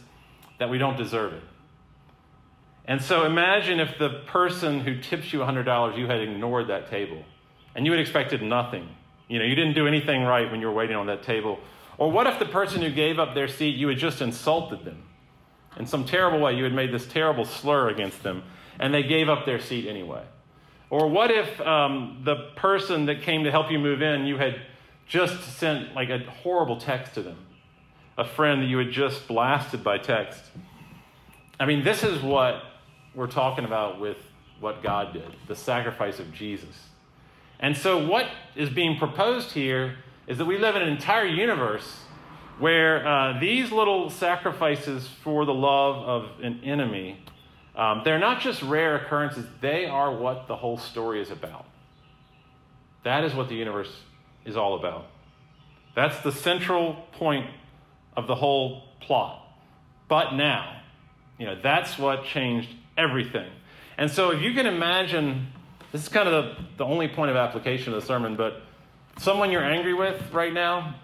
that 0.59 0.69
we 0.69 0.77
don't 0.77 0.97
deserve 0.97 1.33
it. 1.33 1.43
And 2.85 3.01
so 3.01 3.25
imagine 3.25 3.79
if 3.79 3.97
the 3.97 4.21
person 4.27 4.81
who 4.81 4.99
tips 4.99 5.31
you 5.31 5.39
$100, 5.39 5.97
you 5.97 6.07
had 6.07 6.19
ignored 6.19 6.67
that 6.67 6.89
table 6.89 7.23
and 7.75 7.85
you 7.85 7.91
had 7.91 8.01
expected 8.01 8.41
nothing. 8.41 8.89
You 9.27 9.39
know, 9.39 9.45
you 9.45 9.55
didn't 9.55 9.73
do 9.73 9.87
anything 9.87 10.23
right 10.23 10.49
when 10.51 10.59
you 10.59 10.67
were 10.67 10.73
waiting 10.73 10.95
on 10.95 11.07
that 11.07 11.23
table. 11.23 11.59
Or 11.97 12.11
what 12.11 12.27
if 12.27 12.39
the 12.39 12.45
person 12.45 12.81
who 12.81 12.91
gave 12.91 13.19
up 13.19 13.33
their 13.33 13.47
seat, 13.47 13.75
you 13.75 13.87
had 13.87 13.97
just 13.97 14.21
insulted 14.21 14.83
them? 14.83 15.03
In 15.77 15.85
some 15.85 16.05
terrible 16.05 16.39
way, 16.39 16.55
you 16.55 16.63
had 16.63 16.73
made 16.73 16.91
this 16.91 17.07
terrible 17.07 17.45
slur 17.45 17.89
against 17.89 18.21
them, 18.21 18.43
and 18.79 18.93
they 18.93 19.03
gave 19.03 19.29
up 19.29 19.45
their 19.45 19.59
seat 19.59 19.87
anyway. 19.87 20.23
Or 20.89 21.07
what 21.07 21.31
if 21.31 21.59
um, 21.61 22.21
the 22.23 22.51
person 22.55 23.07
that 23.07 23.21
came 23.23 23.43
to 23.45 23.51
help 23.51 23.71
you 23.71 23.79
move 23.79 24.01
in, 24.01 24.25
you 24.25 24.37
had 24.37 24.61
just 25.07 25.57
sent 25.57 25.95
like 25.95 26.09
a 26.09 26.19
horrible 26.43 26.77
text 26.79 27.15
to 27.15 27.23
them? 27.23 27.37
A 28.17 28.25
friend 28.25 28.61
that 28.61 28.67
you 28.67 28.77
had 28.77 28.91
just 28.91 29.27
blasted 29.27 29.83
by 29.83 29.97
text. 29.97 30.39
I 31.59 31.65
mean, 31.65 31.83
this 31.83 32.03
is 32.03 32.21
what 32.21 32.63
we're 33.15 33.27
talking 33.27 33.65
about 33.65 33.99
with 33.99 34.17
what 34.59 34.81
God 34.81 35.13
did 35.13 35.35
the 35.47 35.55
sacrifice 35.55 36.19
of 36.19 36.33
Jesus. 36.33 36.87
And 37.59 37.77
so, 37.77 38.05
what 38.05 38.27
is 38.55 38.69
being 38.69 38.97
proposed 38.97 39.51
here 39.51 39.95
is 40.27 40.37
that 40.37 40.45
we 40.45 40.57
live 40.57 40.75
in 40.75 40.81
an 40.81 40.89
entire 40.89 41.25
universe 41.25 41.99
where 42.59 43.05
uh, 43.05 43.39
these 43.39 43.71
little 43.71 44.09
sacrifices 44.09 45.07
for 45.23 45.45
the 45.45 45.53
love 45.53 45.97
of 45.97 46.41
an 46.41 46.61
enemy 46.63 47.23
um, 47.75 48.01
they're 48.03 48.19
not 48.19 48.39
just 48.39 48.61
rare 48.61 48.95
occurrences, 48.95 49.45
they 49.61 49.85
are 49.85 50.15
what 50.15 50.47
the 50.47 50.55
whole 50.55 50.77
story 50.77 51.21
is 51.21 51.31
about. 51.31 51.65
That 53.03 53.23
is 53.23 53.33
what 53.33 53.49
the 53.49 53.55
universe 53.55 53.91
is 54.45 54.55
all 54.55 54.75
about. 54.75 55.07
That's 55.95 56.19
the 56.21 56.31
central 56.31 57.05
point 57.13 57.49
of 58.15 58.27
the 58.27 58.35
whole 58.35 58.83
plot. 58.99 59.41
But 60.07 60.33
now, 60.33 60.81
you 61.39 61.45
know, 61.45 61.59
that's 61.61 61.97
what 61.97 62.25
changed 62.25 62.69
everything. 62.97 63.49
And 63.97 64.09
so 64.09 64.31
if 64.31 64.41
you 64.41 64.53
can 64.53 64.65
imagine, 64.65 65.47
this 65.91 66.03
is 66.03 66.09
kind 66.09 66.27
of 66.27 66.33
the, 66.33 66.63
the 66.77 66.85
only 66.85 67.07
point 67.07 67.31
of 67.31 67.37
application 67.37 67.93
of 67.93 68.01
the 68.01 68.07
sermon, 68.07 68.35
but 68.35 68.61
someone 69.17 69.51
you're 69.51 69.63
angry 69.63 69.93
with 69.93 70.31
right 70.33 70.53
now, 70.53 70.95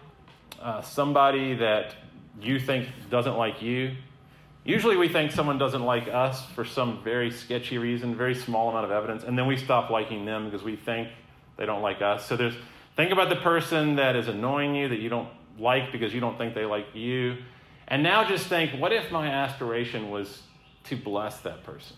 uh, 0.62 0.82
somebody 0.82 1.56
that 1.56 1.96
you 2.42 2.60
think 2.60 2.88
doesn't 3.10 3.38
like 3.38 3.62
you, 3.62 3.96
Usually 4.70 4.98
we 4.98 5.08
think 5.08 5.32
someone 5.32 5.58
doesn't 5.58 5.84
like 5.84 6.08
us 6.08 6.46
for 6.48 6.66
some 6.66 7.02
very 7.04 7.32
sketchy 7.32 7.78
reason, 7.78 8.16
very 8.16 8.36
small 8.36 8.70
amount 8.70 8.86
of 8.86 8.92
evidence, 8.92 9.24
and 9.24 9.38
then 9.38 9.48
we 9.48 9.58
stop 9.58 9.90
liking 9.90 10.26
them 10.26 10.46
because 10.46 10.64
we 10.64 10.76
think 10.76 11.08
they 11.58 11.66
don't 11.66 11.82
like 11.82 12.04
us. 12.04 12.26
So 12.28 12.36
there's 12.36 12.56
think 12.96 13.12
about 13.12 13.30
the 13.30 13.38
person 13.38 13.96
that 13.96 14.16
is 14.16 14.28
annoying 14.28 14.76
you 14.76 14.90
that 14.90 15.00
you 15.00 15.10
don't 15.10 15.30
like 15.58 15.92
because 15.92 16.14
you 16.14 16.20
don't 16.20 16.38
think 16.38 16.54
they 16.56 16.66
like 16.66 16.94
you. 16.94 17.38
And 17.88 18.04
now 18.04 18.28
just 18.28 18.48
think, 18.48 18.80
what 18.80 18.92
if 18.94 19.12
my 19.12 19.28
aspiration 19.28 20.12
was 20.12 20.44
to 20.86 20.96
bless 20.96 21.40
that 21.42 21.64
person? 21.64 21.98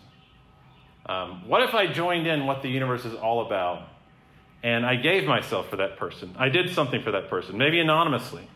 Um, 1.06 1.48
what 1.48 1.62
if 1.62 1.74
I 1.74 1.86
joined 1.86 2.26
in 2.26 2.46
what 2.46 2.62
the 2.62 2.68
universe 2.68 3.04
is 3.04 3.14
all 3.14 3.44
about 3.46 3.88
and 4.62 4.86
I 4.86 4.96
gave 4.96 5.24
myself 5.24 5.68
for 5.68 5.76
that 5.76 5.96
person? 5.96 6.34
I 6.38 6.48
did 6.48 6.70
something 6.70 7.02
for 7.02 7.10
that 7.12 7.28
person, 7.28 7.58
maybe 7.58 7.80
anonymously. 7.80 8.48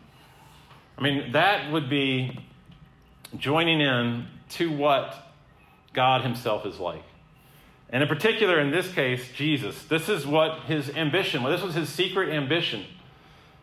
I 0.97 1.01
mean, 1.01 1.33
that 1.33 1.71
would 1.71 1.89
be 1.89 2.39
joining 3.37 3.81
in 3.81 4.27
to 4.49 4.71
what 4.71 5.13
God 5.93 6.21
Himself 6.21 6.65
is 6.65 6.79
like. 6.79 7.03
And 7.89 8.03
in 8.03 8.09
particular, 8.09 8.59
in 8.59 8.71
this 8.71 8.91
case, 8.93 9.31
Jesus. 9.33 9.83
This 9.83 10.09
is 10.09 10.25
what 10.27 10.61
his 10.61 10.89
ambition 10.89 11.41
was. 11.41 11.55
This 11.59 11.65
was 11.65 11.75
his 11.75 11.89
secret 11.89 12.29
ambition. 12.29 12.85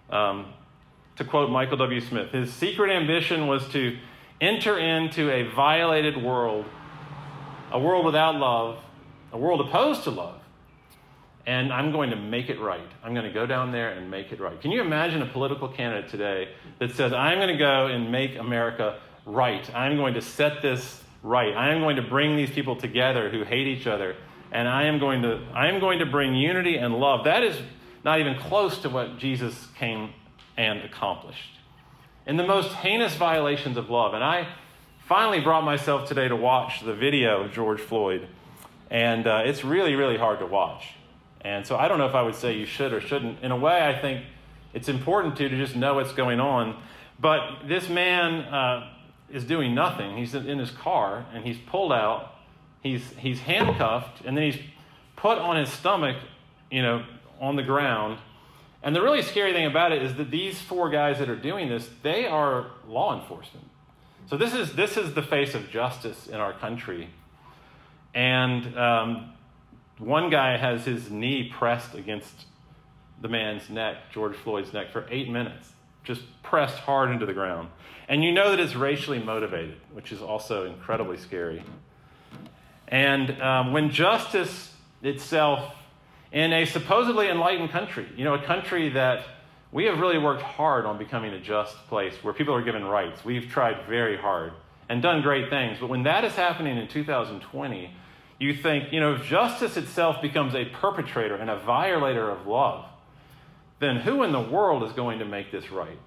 Um, 0.09 0.47
to 1.17 1.25
quote 1.25 1.51
Michael 1.51 1.77
W. 1.77 2.01
Smith, 2.01 2.31
his 2.31 2.53
secret 2.53 2.91
ambition 2.91 3.47
was 3.47 3.69
to 3.69 3.97
enter 4.41 4.79
into 4.79 5.31
a 5.31 5.43
violated 5.55 6.23
world, 6.23 6.65
a 7.73 7.79
world 7.79 8.05
without 8.05 8.37
love, 8.37 8.79
a 9.33 9.39
world 9.39 9.61
opposed 9.61 10.05
to 10.05 10.11
love. 10.11 10.41
And 11.47 11.73
I'm 11.73 11.93
going 11.93 12.11
to 12.11 12.17
make 12.17 12.49
it 12.49 12.59
right. 12.59 12.89
I'm 13.03 13.13
going 13.13 13.27
to 13.27 13.33
go 13.33 13.45
down 13.45 13.71
there 13.71 13.91
and 13.91 14.11
make 14.11 14.33
it 14.33 14.41
right. 14.41 14.59
Can 14.61 14.71
you 14.71 14.81
imagine 14.81 15.21
a 15.21 15.27
political 15.27 15.69
candidate 15.69 16.11
today 16.11 16.49
that 16.79 16.93
says, 16.93 17.13
I'm 17.13 17.39
going 17.39 17.49
to 17.49 17.59
go 17.59 17.87
and 17.87 18.11
make 18.11 18.39
America 18.39 18.99
right. 19.27 19.69
I'm 19.75 19.97
going 19.97 20.15
to 20.15 20.23
set 20.23 20.63
this 20.63 21.03
right. 21.23 21.55
I 21.55 21.73
am 21.73 21.81
going 21.81 21.97
to 21.97 22.03
bring 22.03 22.37
these 22.37 22.51
people 22.51 22.77
together 22.77 23.31
who 23.31 23.45
hate 23.45 23.67
each 23.67 23.87
other, 23.87 24.17
and 24.53 24.69
I 24.69 24.85
am 24.85 24.99
going 24.99 25.23
to, 25.23 25.43
I 25.53 25.69
am 25.69 25.81
going 25.81 25.99
to 25.99 26.07
bring 26.07 26.35
unity 26.35 26.77
and 26.77 26.95
love. 26.95 27.25
That 27.25 27.43
is 27.43 27.61
not 28.05 28.21
even 28.21 28.37
close 28.37 28.79
to 28.79 28.91
what 28.91 29.19
Jesus 29.19 29.69
came 29.79 30.11
and 30.57 30.81
accomplished. 30.81 31.59
In 32.27 32.39
the 32.39 32.47
most 32.47 32.73
heinous 32.73 33.15
violations 33.17 33.77
of 33.77 33.91
love, 33.91 34.15
and 34.15 34.25
I 34.25 34.49
finally 35.07 35.41
brought 35.41 35.63
myself 35.63 36.09
today 36.09 36.27
to 36.27 36.35
watch 36.35 36.83
the 36.83 36.95
video 36.95 37.45
of 37.45 37.53
George 37.53 37.81
Floyd, 37.81 38.29
and 38.91 39.27
uh, 39.27 39.43
it's 39.45 39.63
really, 39.63 39.95
really 39.95 40.17
hard 40.17 40.39
to 40.39 40.47
watch. 40.47 40.95
And 41.43 41.67
so 41.67 41.77
I 41.77 41.87
don't 41.87 41.99
know 41.99 42.07
if 42.07 42.15
I 42.15 42.23
would 42.23 42.35
say 42.35 42.57
you 42.57 42.65
should 42.65 42.95
or 42.95 43.03
shouldn't. 43.03 43.43
In 43.43 43.51
a 43.51 43.57
way, 43.57 43.87
I 43.87 44.01
think 44.01 44.25
it's 44.73 44.89
important 44.89 45.37
to, 45.37 45.51
to 45.51 45.57
just 45.59 45.77
know 45.77 45.97
what's 45.97 46.15
going 46.15 46.41
on. 46.41 46.81
But 47.21 47.69
this 47.69 47.91
man 47.91 48.41
uh, 48.45 48.91
is 49.31 49.45
doing 49.45 49.75
nothing. 49.75 50.17
He's 50.17 50.35
in 50.35 50.59
his 50.59 50.71
car 50.71 51.27
and 51.35 51.45
he's 51.45 51.59
pulled 51.59 51.93
out. 51.93 52.37
He's, 52.83 53.03
he's 53.19 53.41
handcuffed 53.41 54.25
and 54.25 54.35
then 54.35 54.51
he's 54.51 54.61
put 55.17 55.37
on 55.37 55.57
his 55.57 55.69
stomach, 55.69 56.17
you 56.71 56.81
know, 56.81 57.05
on 57.39 57.57
the 57.57 57.63
ground. 57.63 58.19
And 58.85 58.95
the 58.95 59.01
really 59.03 59.23
scary 59.23 59.55
thing 59.55 59.65
about 59.65 59.93
it 59.93 60.03
is 60.03 60.15
that 60.17 60.31
these 60.31 60.61
four 60.61 60.91
guys 60.91 61.19
that 61.19 61.31
are 61.31 61.37
doing 61.37 61.71
this, 61.71 61.89
they 62.03 62.27
are 62.27 62.67
law 62.87 63.19
enforcement. 63.19 63.67
So 64.27 64.37
this 64.37 64.53
is, 64.53 64.75
this 64.75 64.99
is 64.99 65.15
the 65.15 65.23
face 65.23 65.55
of 65.55 65.71
justice 65.71 66.27
in 66.27 66.37
our 66.37 66.53
country. 66.53 67.09
And 68.15 68.79
um, 68.79 69.33
one 69.99 70.29
guy 70.29 70.59
has 70.59 70.85
his 70.85 71.11
knee 71.11 71.51
pressed 71.51 71.95
against 71.95 72.45
the 73.23 73.29
man's 73.29 73.71
neck, 73.71 73.97
George 74.13 74.37
Floyd's 74.37 74.75
neck, 74.75 74.93
for 74.93 75.07
eight 75.11 75.31
minutes, 75.31 75.73
just 76.05 76.21
pressed 76.43 76.77
hard 76.77 77.11
into 77.11 77.25
the 77.25 77.33
ground. 77.33 77.71
And 78.07 78.23
you 78.23 78.33
know 78.33 78.51
that 78.51 78.61
it's 78.61 78.75
racially 78.75 79.19
motivated, 79.19 79.79
which 79.95 80.13
is 80.13 80.21
also 80.21 80.67
incredibly 80.67 81.17
scary. 81.17 81.65
And 82.89 83.41
um, 83.41 83.73
when 83.73 83.91
justice 83.91 84.75
itself, 85.03 85.75
in 86.35 86.53
a 86.53 86.67
supposedly 86.67 87.29
enlightened 87.29 87.71
country, 87.71 88.07
you 88.17 88.25
know, 88.25 88.35
a 88.35 88.43
country 88.45 88.91
that 88.91 89.25
we 89.71 89.85
have 89.85 90.01
really 90.01 90.19
worked 90.19 90.43
hard 90.43 90.85
on 90.85 90.99
becoming 90.99 91.33
a 91.33 91.41
just 91.41 91.77
place 91.87 92.13
where 92.23 92.35
people 92.35 92.53
are 92.55 92.63
given 92.63 92.85
rights. 92.85 93.25
We've 93.25 93.49
tried 93.49 93.87
very 93.87 94.17
hard 94.17 94.53
and 94.89 95.01
done 95.01 95.23
great 95.23 95.49
things. 95.49 95.79
But 95.81 95.89
when 95.89 96.03
that 96.03 96.25
is 96.25 96.35
happening 96.35 96.77
in 96.77 96.89
2020, 96.89 97.91
you 98.41 98.53
think, 98.53 98.93
you 98.93 98.99
know, 98.99 99.15
if 99.15 99.25
justice 99.25 99.77
itself 99.77 100.21
becomes 100.21 100.57
a 100.57 100.65
perpetrator 100.65 101.37
and 101.37 101.49
a 101.49 101.59
violator 101.61 102.29
of 102.29 102.49
love, 102.49 102.85
then 103.79 103.97
who 103.97 104.25
in 104.25 104.33
the 104.33 104.41
world 104.41 104.83
is 104.83 104.93
going 104.93 105.21
to 105.21 105.25
make 105.25 105.53
this 105.53 105.71
right? 105.71 105.99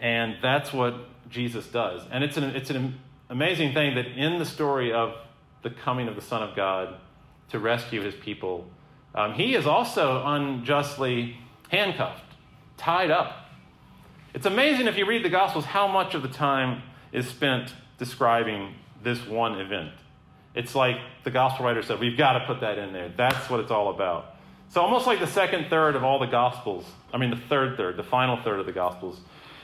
And 0.00 0.36
that's 0.40 0.72
what 0.72 0.94
Jesus 1.28 1.66
does. 1.66 2.02
And 2.12 2.22
it's 2.22 2.36
an, 2.36 2.44
it's 2.44 2.70
an 2.70 3.00
amazing 3.28 3.74
thing 3.74 3.96
that 3.96 4.06
in 4.06 4.38
the 4.38 4.46
story 4.46 4.92
of 4.92 5.14
the 5.62 5.70
coming 5.70 6.06
of 6.06 6.14
the 6.14 6.22
Son 6.22 6.40
of 6.40 6.54
God 6.54 7.00
to 7.50 7.58
rescue 7.58 8.02
his 8.02 8.14
people, 8.14 8.66
um, 9.14 9.34
he 9.34 9.54
is 9.54 9.66
also 9.66 10.22
unjustly 10.24 11.36
handcuffed, 11.68 12.24
tied 12.76 13.10
up. 13.10 13.50
It's 14.34 14.46
amazing 14.46 14.86
if 14.86 14.96
you 14.96 15.06
read 15.06 15.24
the 15.24 15.30
Gospels 15.30 15.64
how 15.64 15.88
much 15.88 16.14
of 16.14 16.22
the 16.22 16.28
time 16.28 16.82
is 17.12 17.26
spent 17.26 17.72
describing 17.98 18.74
this 19.02 19.26
one 19.26 19.60
event. 19.60 19.92
It's 20.54 20.74
like 20.74 20.96
the 21.24 21.30
Gospel 21.30 21.64
writer 21.64 21.82
said, 21.82 22.00
we've 22.00 22.16
got 22.16 22.38
to 22.38 22.46
put 22.46 22.60
that 22.60 22.78
in 22.78 22.92
there. 22.92 23.12
That's 23.16 23.48
what 23.48 23.60
it's 23.60 23.70
all 23.70 23.90
about. 23.90 24.34
So, 24.70 24.82
almost 24.82 25.06
like 25.06 25.18
the 25.18 25.26
second 25.26 25.70
third 25.70 25.96
of 25.96 26.04
all 26.04 26.18
the 26.18 26.26
Gospels, 26.26 26.84
I 27.12 27.16
mean, 27.16 27.30
the 27.30 27.36
third 27.36 27.76
third, 27.76 27.96
the 27.96 28.02
final 28.02 28.36
third 28.36 28.60
of 28.60 28.66
the 28.66 28.72
Gospels, 28.72 29.18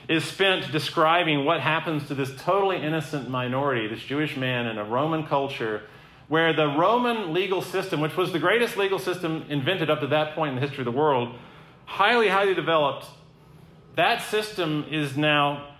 is 0.07 0.23
spent 0.23 0.71
describing 0.71 1.45
what 1.45 1.61
happens 1.61 2.07
to 2.07 2.15
this 2.15 2.31
totally 2.41 2.77
innocent 2.77 3.29
minority, 3.29 3.87
this 3.87 4.01
Jewish 4.01 4.35
man 4.35 4.65
in 4.67 4.77
a 4.77 4.83
Roman 4.83 5.25
culture 5.25 5.83
where 6.27 6.53
the 6.53 6.67
Roman 6.67 7.33
legal 7.33 7.61
system, 7.61 8.01
which 8.01 8.17
was 8.17 8.31
the 8.31 8.39
greatest 8.39 8.77
legal 8.77 8.99
system 8.99 9.45
invented 9.49 9.89
up 9.89 9.99
to 10.01 10.07
that 10.07 10.33
point 10.33 10.49
in 10.49 10.55
the 10.55 10.61
history 10.61 10.81
of 10.81 10.85
the 10.85 10.97
world, 10.97 11.35
highly, 11.85 12.27
highly 12.27 12.53
developed, 12.53 13.05
that 13.95 14.21
system 14.21 14.85
is 14.89 15.15
now 15.15 15.75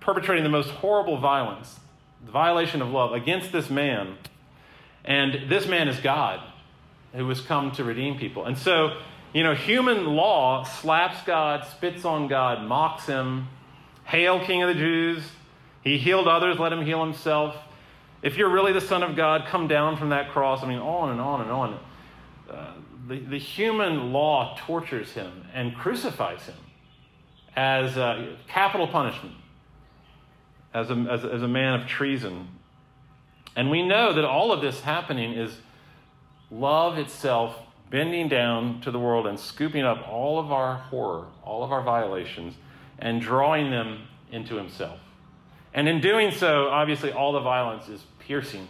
perpetrating 0.00 0.44
the 0.44 0.50
most 0.50 0.70
horrible 0.70 1.18
violence, 1.18 1.78
the 2.24 2.32
violation 2.32 2.82
of 2.82 2.90
love 2.90 3.12
against 3.12 3.52
this 3.52 3.70
man. 3.70 4.16
And 5.04 5.48
this 5.48 5.66
man 5.66 5.88
is 5.88 5.98
God 6.00 6.40
who 7.14 7.28
has 7.28 7.40
come 7.40 7.70
to 7.72 7.84
redeem 7.84 8.18
people. 8.18 8.44
And 8.44 8.58
so, 8.58 8.98
you 9.32 9.42
know, 9.42 9.54
human 9.54 10.04
law 10.04 10.64
slaps 10.64 11.22
God, 11.24 11.64
spits 11.64 12.04
on 12.04 12.28
God, 12.28 12.62
mocks 12.62 13.06
him. 13.06 13.48
Hail, 14.04 14.44
King 14.44 14.62
of 14.62 14.68
the 14.68 14.74
Jews. 14.74 15.22
He 15.82 15.98
healed 15.98 16.28
others, 16.28 16.58
let 16.58 16.72
him 16.72 16.84
heal 16.84 17.04
himself. 17.04 17.56
If 18.22 18.36
you're 18.36 18.50
really 18.50 18.72
the 18.72 18.80
Son 18.80 19.02
of 19.02 19.14
God, 19.14 19.46
come 19.46 19.68
down 19.68 19.96
from 19.96 20.08
that 20.08 20.30
cross. 20.30 20.62
I 20.62 20.68
mean, 20.68 20.78
on 20.78 21.10
and 21.10 21.20
on 21.20 21.40
and 21.40 21.50
on. 21.50 21.80
Uh, 22.50 22.72
the, 23.06 23.20
the 23.20 23.38
human 23.38 24.12
law 24.12 24.56
tortures 24.66 25.12
him 25.12 25.44
and 25.54 25.74
crucifies 25.74 26.42
him 26.42 26.56
as 27.56 27.96
a 27.96 28.36
capital 28.48 28.86
punishment, 28.86 29.34
as 30.74 30.90
a, 30.90 30.94
as, 30.94 31.24
as 31.24 31.42
a 31.42 31.48
man 31.48 31.80
of 31.80 31.86
treason. 31.86 32.48
And 33.56 33.70
we 33.70 33.86
know 33.86 34.12
that 34.12 34.24
all 34.24 34.52
of 34.52 34.60
this 34.60 34.80
happening 34.80 35.32
is 35.32 35.56
love 36.50 36.98
itself 36.98 37.56
bending 37.90 38.28
down 38.28 38.80
to 38.82 38.90
the 38.90 38.98
world 38.98 39.26
and 39.26 39.38
scooping 39.38 39.82
up 39.82 40.06
all 40.08 40.38
of 40.38 40.52
our 40.52 40.74
horror, 40.74 41.26
all 41.42 41.64
of 41.64 41.72
our 41.72 41.82
violations, 41.82 42.54
and 42.98 43.20
drawing 43.20 43.70
them 43.70 44.06
into 44.30 44.56
himself. 44.56 45.00
And 45.74 45.88
in 45.88 46.00
doing 46.00 46.32
so, 46.32 46.68
obviously, 46.68 47.12
all 47.12 47.32
the 47.32 47.40
violence 47.40 47.88
is 47.88 48.04
piercing 48.20 48.66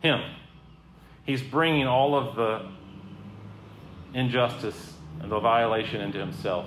him. 0.00 0.22
He's 1.24 1.42
bringing 1.42 1.86
all 1.86 2.14
of 2.14 2.36
the 2.36 2.66
injustice 4.14 4.94
and 5.20 5.30
the 5.30 5.38
violation 5.40 6.00
into 6.00 6.18
himself. 6.18 6.66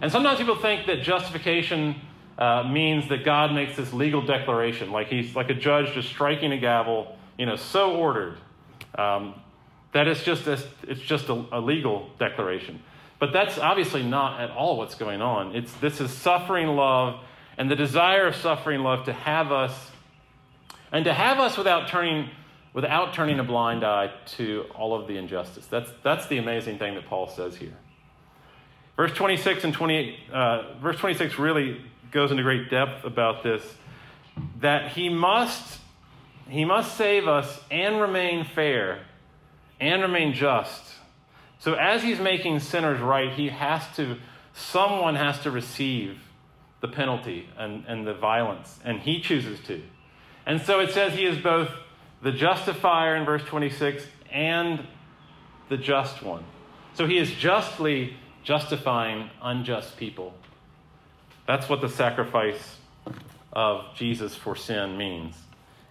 And 0.00 0.12
sometimes 0.12 0.38
people 0.38 0.56
think 0.56 0.86
that 0.86 1.02
justification 1.02 1.96
uh, 2.38 2.64
means 2.64 3.08
that 3.08 3.24
God 3.24 3.52
makes 3.52 3.76
this 3.76 3.92
legal 3.92 4.20
declaration, 4.20 4.92
like 4.92 5.08
he's 5.08 5.34
like 5.34 5.48
a 5.50 5.54
judge 5.54 5.92
just 5.94 6.08
striking 6.08 6.52
a 6.52 6.58
gavel, 6.58 7.16
you 7.38 7.46
know, 7.46 7.56
so 7.56 7.96
ordered 7.96 8.36
um, 8.96 9.34
that 9.92 10.06
it's 10.06 10.22
just 10.22 10.46
a, 10.46 10.62
it's 10.82 11.00
just 11.00 11.28
a, 11.28 11.44
a 11.52 11.60
legal 11.60 12.10
declaration. 12.18 12.82
But 13.18 13.32
that's 13.32 13.56
obviously 13.58 14.02
not 14.02 14.40
at 14.40 14.50
all 14.50 14.76
what's 14.76 14.94
going 14.94 15.22
on. 15.22 15.56
It's 15.56 15.72
this 15.74 16.00
is 16.00 16.10
suffering 16.10 16.68
love 16.68 17.20
and 17.58 17.70
the 17.70 17.76
desire 17.76 18.26
of 18.26 18.36
suffering 18.36 18.82
love 18.82 19.04
to 19.06 19.12
have 19.12 19.52
us 19.52 19.90
and 20.92 21.04
to 21.04 21.12
have 21.12 21.38
us 21.38 21.56
without 21.56 21.88
turning 21.88 22.30
without 22.72 23.14
turning 23.14 23.40
a 23.40 23.44
blind 23.44 23.82
eye 23.82 24.12
to 24.26 24.66
all 24.74 24.94
of 24.94 25.08
the 25.08 25.16
injustice. 25.16 25.66
That's 25.66 25.90
that's 26.02 26.26
the 26.26 26.38
amazing 26.38 26.78
thing 26.78 26.94
that 26.94 27.06
Paul 27.06 27.28
says 27.28 27.56
here. 27.56 27.76
Verse 28.96 29.12
26 29.12 29.64
and 29.64 29.74
28 29.74 30.18
uh, 30.32 30.74
verse 30.80 30.98
26 30.98 31.38
really 31.38 31.80
goes 32.10 32.30
into 32.30 32.42
great 32.42 32.70
depth 32.70 33.04
about 33.04 33.42
this 33.42 33.62
that 34.60 34.92
he 34.92 35.08
must 35.08 35.80
he 36.48 36.64
must 36.64 36.96
save 36.96 37.26
us 37.26 37.60
and 37.70 38.00
remain 38.00 38.44
fair 38.44 39.00
and 39.80 40.02
remain 40.02 40.32
just. 40.32 40.82
So 41.58 41.74
as 41.74 42.02
he's 42.02 42.20
making 42.20 42.60
sinners 42.60 43.00
right, 43.00 43.32
he 43.32 43.48
has 43.48 43.82
to 43.96 44.18
someone 44.52 45.14
has 45.14 45.40
to 45.40 45.50
receive 45.50 46.20
the 46.80 46.88
penalty 46.88 47.48
and, 47.56 47.84
and 47.86 48.06
the 48.06 48.14
violence, 48.14 48.78
and 48.84 49.00
he 49.00 49.20
chooses 49.20 49.60
to. 49.60 49.82
And 50.44 50.60
so 50.60 50.80
it 50.80 50.92
says 50.92 51.14
he 51.14 51.24
is 51.24 51.38
both 51.38 51.70
the 52.22 52.32
justifier 52.32 53.16
in 53.16 53.24
verse 53.24 53.42
26 53.44 54.06
and 54.30 54.86
the 55.68 55.76
just 55.76 56.22
one. 56.22 56.44
So 56.94 57.06
he 57.06 57.18
is 57.18 57.30
justly 57.32 58.16
justifying 58.42 59.28
unjust 59.42 59.96
people. 59.96 60.34
That's 61.46 61.68
what 61.68 61.80
the 61.80 61.88
sacrifice 61.88 62.76
of 63.52 63.84
Jesus 63.96 64.34
for 64.34 64.56
sin 64.56 64.96
means. 64.96 65.36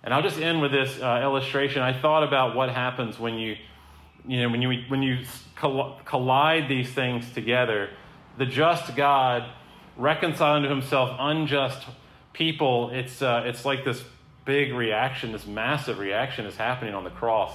And 0.03 0.13
I'll 0.13 0.21
just 0.21 0.39
end 0.39 0.61
with 0.61 0.71
this 0.71 1.01
uh, 1.01 1.21
illustration. 1.23 1.81
I 1.81 1.99
thought 1.99 2.23
about 2.23 2.55
what 2.55 2.69
happens 2.69 3.19
when 3.19 3.35
you, 3.35 3.55
you 4.27 4.41
know, 4.41 4.49
when 4.49 4.61
you 4.61 4.83
when 4.87 5.01
you 5.01 5.25
collide 5.55 6.69
these 6.69 6.89
things 6.91 7.29
together. 7.31 7.89
The 8.37 8.45
just 8.45 8.95
God 8.95 9.49
reconciling 9.97 10.63
to 10.63 10.69
Himself 10.69 11.15
unjust 11.19 11.85
people. 12.33 12.89
It's 12.91 13.21
uh, 13.21 13.43
it's 13.45 13.65
like 13.65 13.85
this 13.85 14.03
big 14.45 14.73
reaction, 14.73 15.31
this 15.31 15.47
massive 15.47 15.97
reaction 15.99 16.45
is 16.45 16.55
happening 16.55 16.93
on 16.93 17.03
the 17.03 17.09
cross. 17.09 17.51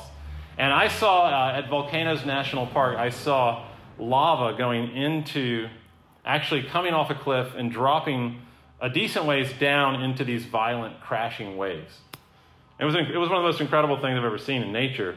And 0.59 0.73
I 0.73 0.89
saw 0.89 1.27
uh, 1.27 1.57
at 1.57 1.71
Volcanoes 1.71 2.27
National 2.27 2.67
Park, 2.67 2.99
I 2.99 3.11
saw 3.11 3.65
lava 3.99 4.59
going 4.59 4.95
into, 4.97 5.69
actually 6.25 6.65
coming 6.65 6.93
off 6.93 7.11
a 7.11 7.15
cliff 7.15 7.55
and 7.57 7.71
dropping 7.71 8.41
a 8.81 8.91
decent 8.91 9.25
ways 9.25 9.53
down 9.55 10.03
into 10.03 10.25
these 10.25 10.45
violent 10.45 11.01
crashing 11.01 11.57
waves. 11.57 11.99
It 12.79 12.85
was, 12.85 12.95
it 12.95 13.17
was 13.17 13.29
one 13.29 13.39
of 13.39 13.45
the 13.45 13.49
most 13.49 13.61
incredible 13.61 13.97
things 14.01 14.19
I've 14.19 14.25
ever 14.25 14.39
seen 14.39 14.63
in 14.63 14.73
nature. 14.73 15.17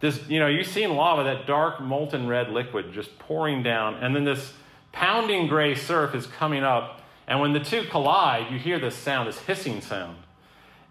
This, 0.00 0.28
you 0.28 0.38
know, 0.38 0.46
you've 0.46 0.66
seen 0.66 0.94
lava, 0.94 1.24
that 1.24 1.46
dark 1.46 1.80
molten 1.80 2.28
red 2.28 2.50
liquid 2.50 2.92
just 2.92 3.18
pouring 3.18 3.62
down, 3.62 3.96
and 3.96 4.14
then 4.14 4.24
this 4.24 4.52
pounding 4.92 5.46
gray 5.46 5.74
surf 5.74 6.14
is 6.14 6.26
coming 6.26 6.62
up, 6.62 7.00
and 7.26 7.40
when 7.40 7.52
the 7.52 7.60
two 7.60 7.84
collide, 7.84 8.50
you 8.50 8.58
hear 8.58 8.78
this 8.78 8.94
sound, 8.94 9.28
this 9.28 9.38
hissing 9.38 9.80
sound. 9.80 10.16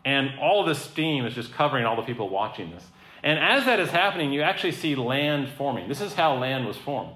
And 0.05 0.31
all 0.39 0.63
this 0.63 0.79
steam 0.79 1.25
is 1.25 1.35
just 1.35 1.53
covering 1.53 1.85
all 1.85 1.95
the 1.95 2.03
people 2.03 2.29
watching 2.29 2.71
this. 2.71 2.85
And 3.21 3.37
as 3.37 3.65
that 3.65 3.79
is 3.79 3.89
happening, 3.89 4.31
you 4.31 4.41
actually 4.41 4.71
see 4.71 4.95
land 4.95 5.49
forming. 5.57 5.89
This 5.89 5.99
is 5.99 6.13
how 6.13 6.35
land 6.35 6.65
was 6.65 6.77
formed 6.77 7.11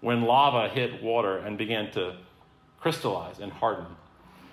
when 0.00 0.22
lava 0.22 0.68
hit 0.68 1.02
water 1.02 1.38
and 1.38 1.56
began 1.56 1.90
to 1.92 2.16
crystallize 2.80 3.38
and 3.38 3.52
harden. 3.52 3.86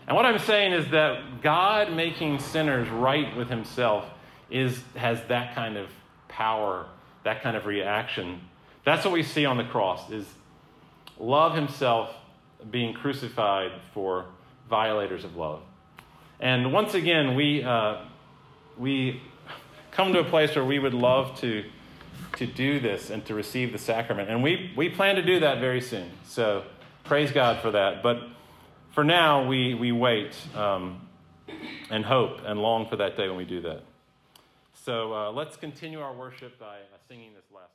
And 0.07 0.15
what 0.15 0.25
I'm 0.25 0.39
saying 0.39 0.73
is 0.73 0.89
that 0.91 1.41
God 1.41 1.91
making 1.91 2.39
sinners 2.39 2.87
right 2.89 3.35
with 3.35 3.49
himself 3.49 4.05
is, 4.49 4.79
has 4.95 5.19
that 5.27 5.55
kind 5.55 5.77
of 5.77 5.89
power, 6.27 6.85
that 7.23 7.41
kind 7.41 7.57
of 7.57 7.65
reaction. 7.65 8.41
That's 8.83 9.03
what 9.03 9.13
we 9.13 9.23
see 9.23 9.45
on 9.45 9.57
the 9.57 9.63
cross 9.63 10.11
is 10.11 10.27
love 11.19 11.55
himself 11.55 12.11
being 12.71 12.93
crucified 12.93 13.71
for 13.93 14.25
violators 14.69 15.23
of 15.23 15.35
love. 15.35 15.61
And 16.39 16.73
once 16.73 16.93
again, 16.93 17.35
we, 17.35 17.63
uh, 17.63 18.01
we 18.77 19.21
come 19.91 20.13
to 20.13 20.19
a 20.19 20.23
place 20.23 20.55
where 20.55 20.65
we 20.65 20.79
would 20.79 20.93
love 20.93 21.39
to, 21.41 21.63
to 22.37 22.45
do 22.45 22.79
this 22.79 23.09
and 23.09 23.25
to 23.25 23.33
receive 23.33 23.71
the 23.71 23.77
sacrament. 23.77 24.29
And 24.29 24.43
we, 24.43 24.73
we 24.75 24.89
plan 24.89 25.15
to 25.15 25.23
do 25.23 25.39
that 25.39 25.59
very 25.59 25.81
soon. 25.81 26.11
So 26.25 26.63
praise 27.03 27.31
God 27.31 27.61
for 27.61 27.71
that. 27.71 28.03
But 28.03 28.21
for 28.91 29.03
now, 29.03 29.47
we, 29.47 29.73
we 29.73 29.91
wait 29.91 30.35
um, 30.55 31.07
and 31.89 32.03
hope 32.03 32.39
and 32.45 32.59
long 32.59 32.87
for 32.87 32.97
that 32.97 33.15
day 33.15 33.27
when 33.27 33.37
we 33.37 33.45
do 33.45 33.61
that. 33.61 33.83
So 34.73 35.13
uh, 35.13 35.31
let's 35.31 35.55
continue 35.57 35.99
our 36.01 36.13
worship 36.13 36.59
by 36.59 36.77
uh, 36.77 36.97
singing 37.07 37.33
this 37.33 37.45
last. 37.53 37.74